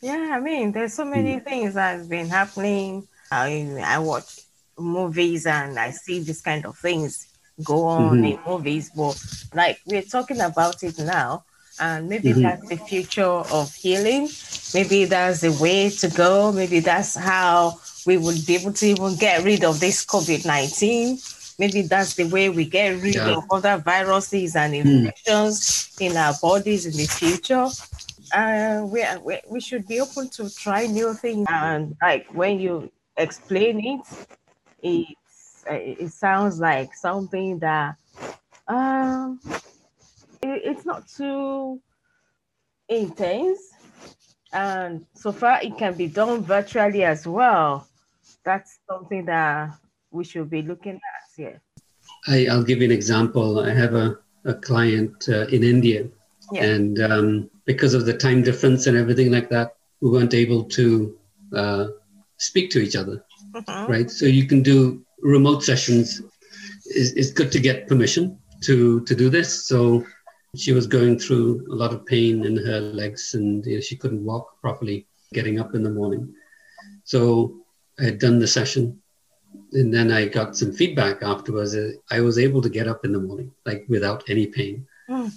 Yeah, 0.00 0.32
I 0.36 0.40
mean, 0.40 0.72
there's 0.72 0.94
so 0.94 1.04
many 1.04 1.36
mm. 1.36 1.44
things 1.44 1.74
that's 1.74 2.06
been 2.06 2.28
happening. 2.28 3.06
I 3.30 3.48
I 3.84 3.98
watch 3.98 4.40
movies 4.78 5.46
and 5.46 5.78
I 5.78 5.90
see 5.90 6.20
this 6.20 6.40
kind 6.40 6.66
of 6.66 6.76
things 6.76 7.28
go 7.62 7.84
on 7.86 8.16
mm-hmm. 8.16 8.24
in 8.24 8.38
movies, 8.46 8.90
but 8.94 9.16
like 9.54 9.80
we're 9.86 10.02
talking 10.02 10.40
about 10.40 10.82
it 10.82 10.98
now 10.98 11.44
and 11.80 12.08
maybe 12.08 12.30
mm-hmm. 12.30 12.42
that's 12.42 12.68
the 12.68 12.76
future 12.76 13.22
of 13.24 13.74
healing. 13.74 14.28
Maybe 14.74 15.04
that's 15.06 15.40
the 15.40 15.52
way 15.60 15.90
to 15.90 16.08
go. 16.08 16.52
Maybe 16.52 16.80
that's 16.80 17.16
how 17.16 17.80
we 18.06 18.16
would 18.16 18.46
be 18.46 18.56
able 18.56 18.72
to 18.72 18.86
even 18.86 19.16
get 19.16 19.44
rid 19.44 19.64
of 19.64 19.80
this 19.80 20.04
COVID 20.04 20.46
19. 20.46 21.18
Maybe 21.58 21.82
that's 21.82 22.14
the 22.14 22.24
way 22.24 22.48
we 22.48 22.64
get 22.64 23.00
rid 23.02 23.14
yeah. 23.14 23.36
of 23.36 23.44
other 23.50 23.76
viruses 23.78 24.56
and 24.56 24.74
hmm. 24.74 24.88
infections 24.88 25.60
mm. 25.96 26.10
in 26.10 26.16
our 26.16 26.34
bodies 26.40 26.86
in 26.86 26.92
the 26.92 27.06
future. 27.06 27.68
Uh, 28.32 28.82
we, 28.86 29.04
we, 29.24 29.40
we 29.48 29.60
should 29.60 29.86
be 29.86 30.00
open 30.00 30.28
to 30.30 30.52
try 30.54 30.86
new 30.86 31.14
things. 31.14 31.46
And 31.50 31.96
like 32.02 32.26
when 32.32 32.58
you 32.58 32.90
explain 33.16 33.84
it, 33.84 34.26
it, 34.82 35.16
it 35.70 36.12
sounds 36.12 36.58
like 36.58 36.94
something 36.94 37.58
that 37.60 37.96
um, 38.66 39.40
it's 40.42 40.84
not 40.84 41.06
too 41.08 41.80
intense 42.88 43.74
And 44.54 45.04
so 45.14 45.32
far, 45.32 45.60
it 45.62 45.76
can 45.76 45.94
be 45.94 46.06
done 46.06 46.42
virtually 46.42 47.02
as 47.02 47.26
well. 47.26 47.88
That's 48.44 48.78
something 48.88 49.24
that 49.24 49.70
we 50.12 50.22
should 50.22 50.48
be 50.48 50.62
looking 50.62 50.94
at 50.94 51.23
here. 51.36 51.60
I, 52.26 52.46
will 52.48 52.62
give 52.62 52.78
you 52.78 52.86
an 52.86 52.92
example. 52.92 53.60
I 53.60 53.70
have 53.70 53.94
a, 53.94 54.18
a 54.44 54.54
client 54.54 55.28
uh, 55.28 55.46
in 55.46 55.62
India, 55.62 56.08
yeah. 56.52 56.64
and 56.64 57.00
um, 57.00 57.50
because 57.64 57.94
of 57.94 58.06
the 58.06 58.16
time 58.16 58.42
difference 58.42 58.86
and 58.86 58.96
everything 58.96 59.30
like 59.30 59.48
that, 59.50 59.76
we 60.00 60.10
weren't 60.10 60.34
able 60.34 60.64
to 60.64 61.18
uh, 61.54 61.86
speak 62.38 62.70
to 62.70 62.80
each 62.80 62.96
other, 62.96 63.24
mm-hmm. 63.52 63.90
right? 63.90 64.10
So 64.10 64.26
you 64.26 64.46
can 64.46 64.62
do 64.62 65.04
remote 65.20 65.62
sessions. 65.62 66.20
It's, 66.86 67.12
it's 67.12 67.30
good 67.30 67.50
to 67.52 67.60
get 67.60 67.88
permission 67.88 68.38
to 68.62 69.00
to 69.02 69.14
do 69.14 69.28
this. 69.28 69.66
So 69.66 70.04
she 70.56 70.72
was 70.72 70.86
going 70.86 71.18
through 71.18 71.66
a 71.70 71.74
lot 71.74 71.92
of 71.92 72.06
pain 72.06 72.44
in 72.44 72.56
her 72.56 72.80
legs, 72.80 73.34
and 73.34 73.64
you 73.66 73.76
know, 73.76 73.80
she 73.80 73.96
couldn't 73.96 74.24
walk 74.24 74.60
properly, 74.60 75.06
getting 75.32 75.58
up 75.60 75.74
in 75.74 75.82
the 75.82 75.90
morning. 75.90 76.32
So 77.04 77.60
I 77.98 78.04
had 78.04 78.18
done 78.18 78.38
the 78.38 78.46
session, 78.46 79.00
and 79.72 79.92
then 79.92 80.10
I 80.12 80.26
got 80.26 80.56
some 80.56 80.72
feedback 80.72 81.22
afterwards. 81.22 81.76
I 82.10 82.20
was 82.20 82.38
able 82.38 82.62
to 82.62 82.68
get 82.68 82.88
up 82.88 83.04
in 83.04 83.12
the 83.12 83.20
morning, 83.20 83.52
like 83.66 83.84
without 83.88 84.24
any 84.28 84.46
pain, 84.46 84.86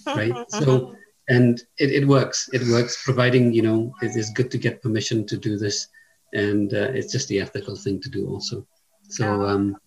right? 0.05 0.45
So 0.49 0.95
and 1.29 1.61
it, 1.77 1.91
it 1.91 2.07
works. 2.07 2.49
It 2.53 2.61
works, 2.69 3.03
providing 3.03 3.53
you 3.53 3.61
know 3.61 3.93
it 4.01 4.15
is 4.15 4.29
good 4.31 4.49
to 4.51 4.57
get 4.57 4.81
permission 4.81 5.25
to 5.27 5.37
do 5.37 5.57
this, 5.57 5.87
and 6.33 6.73
uh, 6.73 6.91
it's 6.93 7.11
just 7.11 7.27
the 7.27 7.41
ethical 7.41 7.75
thing 7.75 7.99
to 8.01 8.09
do 8.09 8.29
also. 8.29 8.65
So 9.09 9.45
um, 9.45 9.77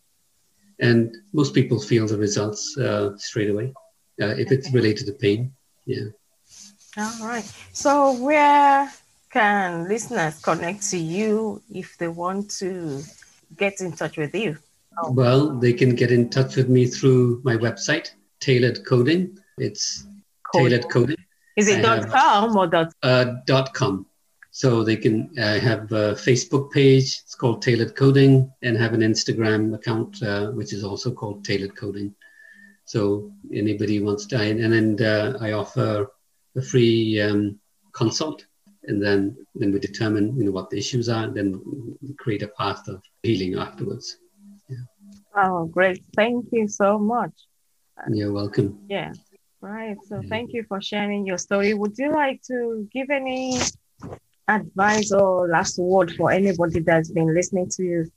and 0.81 1.15
most 1.33 1.55
people 1.55 1.81
feel 1.81 2.07
the 2.07 2.19
results 2.19 2.77
uh, 2.79 3.17
straight 3.17 3.51
away 3.51 3.73
uh, 4.21 4.35
if 4.37 4.53
it's 4.53 4.73
related 4.73 5.07
to 5.07 5.13
pain. 5.13 5.53
Yeah. 5.87 6.09
All 6.99 7.27
right. 7.27 7.45
So 7.73 8.13
where 8.13 8.91
can 9.31 9.89
listeners 9.89 10.43
connect 10.43 10.91
to 10.91 10.99
you 10.99 11.63
if 11.73 11.97
they 11.99 12.09
want 12.09 12.51
to 12.51 13.03
get 13.57 13.81
in 13.81 13.93
touch 13.93 14.17
with 14.17 14.35
you? 14.35 14.59
Oh. 15.03 15.13
Well, 15.13 15.59
they 15.59 15.73
can 15.73 15.95
get 15.95 16.11
in 16.11 16.31
touch 16.31 16.57
with 16.57 16.69
me 16.69 16.87
through 16.87 17.41
my 17.45 17.57
website, 17.57 18.11
Tailored 18.41 18.85
Coding. 18.87 19.39
It's 19.59 20.07
Coding. 20.53 20.71
Tailored 20.71 20.91
Coding. 20.91 21.17
Is 21.57 21.69
it 21.69 21.83
dot 21.83 22.09
com 22.09 22.57
or 22.57 22.67
dot? 22.67 22.93
Uh, 23.03 23.35
dot 23.47 23.75
com. 23.75 24.07
So 24.53 24.83
they 24.83 24.97
can 24.97 25.31
uh, 25.39 25.61
have 25.61 25.93
a 25.93 26.15
Facebook 26.15 26.73
page. 26.73 27.21
It's 27.23 27.35
called 27.35 27.63
Tailored 27.63 27.95
Coding, 27.95 28.53
and 28.63 28.77
have 28.77 28.95
an 28.95 29.01
Instagram 29.01 29.75
account, 29.75 30.23
uh, 30.23 30.51
which 30.51 30.73
is 30.73 30.83
also 30.83 31.13
called 31.13 31.45
Tailored 31.45 31.77
Coding. 31.77 32.15
So 32.85 33.33
anybody 33.53 34.01
wants 34.01 34.27
to, 34.27 34.43
and 34.43 34.73
then 34.73 35.07
uh, 35.07 35.39
I 35.41 35.53
offer 35.53 36.09
a 36.57 36.63
free 36.63 37.21
um, 37.21 37.61
consult, 37.93 38.45
and 38.85 39.03
then 39.03 39.37
then 39.55 39.73
we 39.73 39.79
determine 39.79 40.37
you 40.37 40.45
know 40.45 40.53
what 40.53 40.71
the 40.71 40.79
issues 40.79 41.09
are, 41.09 41.25
and 41.25 41.35
then 41.37 41.61
create 42.19 42.43
a 42.43 42.49
path 42.49 42.89
of 42.89 43.03
healing 43.23 43.59
afterwards. 43.59 44.19
Yeah. 44.69 44.85
Oh, 45.37 45.67
great! 45.67 46.03
Thank 46.17 46.47
you 46.53 46.69
so 46.69 46.99
much. 46.99 47.33
You're 48.09 48.33
welcome. 48.33 48.79
Yeah. 48.89 49.13
Right. 49.61 49.97
So 50.09 50.21
yeah. 50.21 50.29
thank 50.29 50.53
you 50.55 50.65
for 50.69 50.81
sharing 50.81 51.27
your 51.27 51.37
story. 51.37 51.75
Would 51.75 51.99
you 51.99 52.13
like 52.13 52.41
to 52.45 52.89
give 52.93 53.11
any 53.11 53.59
advice 54.49 55.13
or 55.13 55.49
last 55.49 55.79
word 55.79 56.13
for 56.17 56.31
anybody 56.31 56.81
that's 56.81 57.11
been 57.11 57.35
listening 57.35 57.69
to 57.77 58.11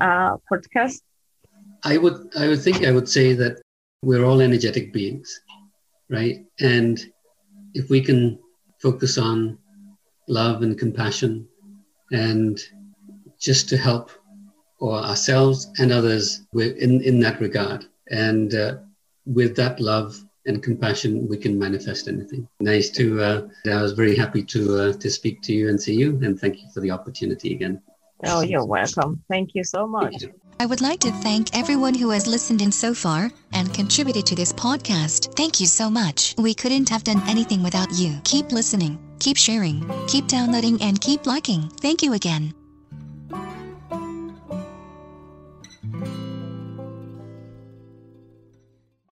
our 0.00 0.34
uh, 0.34 0.36
podcast? 0.50 1.00
I 1.84 1.96
would 1.98 2.36
I 2.36 2.48
would 2.48 2.60
think 2.60 2.84
I 2.84 2.90
would 2.90 3.08
say 3.08 3.32
that 3.34 3.62
we're 4.02 4.24
all 4.24 4.40
energetic 4.40 4.92
beings, 4.92 5.40
right? 6.10 6.44
And 6.60 6.98
if 7.74 7.90
we 7.90 8.00
can 8.00 8.38
focus 8.82 9.18
on 9.18 9.58
love 10.28 10.62
and 10.62 10.78
compassion 10.78 11.48
and 12.12 12.60
just 13.38 13.68
to 13.68 13.76
help 13.76 14.10
or 14.80 14.94
ourselves 14.94 15.70
and 15.78 15.92
others 15.92 16.46
in, 16.54 17.02
in 17.02 17.20
that 17.20 17.40
regard. 17.40 17.86
And 18.10 18.54
uh, 18.54 18.76
with 19.26 19.56
that 19.56 19.80
love 19.80 20.22
and 20.46 20.62
compassion, 20.62 21.28
we 21.28 21.36
can 21.36 21.58
manifest 21.58 22.08
anything. 22.08 22.48
Nice 22.60 22.90
to, 22.90 23.20
uh, 23.20 23.48
I 23.66 23.82
was 23.82 23.92
very 23.92 24.16
happy 24.16 24.42
to, 24.44 24.76
uh, 24.76 24.92
to 24.94 25.10
speak 25.10 25.42
to 25.42 25.52
you 25.52 25.68
and 25.68 25.80
see 25.80 25.94
you. 25.94 26.18
And 26.22 26.38
thank 26.38 26.62
you 26.62 26.68
for 26.72 26.80
the 26.80 26.90
opportunity 26.90 27.54
again. 27.54 27.82
Oh, 28.24 28.40
you're 28.40 28.64
welcome. 28.64 29.22
Thank 29.28 29.54
you 29.54 29.64
so 29.64 29.86
much. 29.86 30.24
I 30.60 30.66
would 30.66 30.80
like 30.80 30.98
to 31.00 31.12
thank 31.12 31.56
everyone 31.56 31.94
who 31.94 32.10
has 32.10 32.26
listened 32.26 32.62
in 32.62 32.72
so 32.72 32.92
far 32.92 33.30
and 33.52 33.72
contributed 33.72 34.26
to 34.26 34.34
this 34.34 34.52
podcast. 34.52 35.32
Thank 35.36 35.60
you 35.60 35.66
so 35.66 35.88
much. 35.88 36.34
We 36.36 36.52
couldn't 36.52 36.88
have 36.88 37.04
done 37.04 37.22
anything 37.28 37.62
without 37.62 37.92
you. 37.92 38.20
Keep 38.24 38.50
listening, 38.50 38.98
keep 39.18 39.36
sharing, 39.36 39.88
keep 40.06 40.26
downloading, 40.26 40.80
and 40.82 41.00
keep 41.00 41.26
liking. 41.26 41.68
Thank 41.80 42.02
you 42.02 42.12
again. 42.14 42.57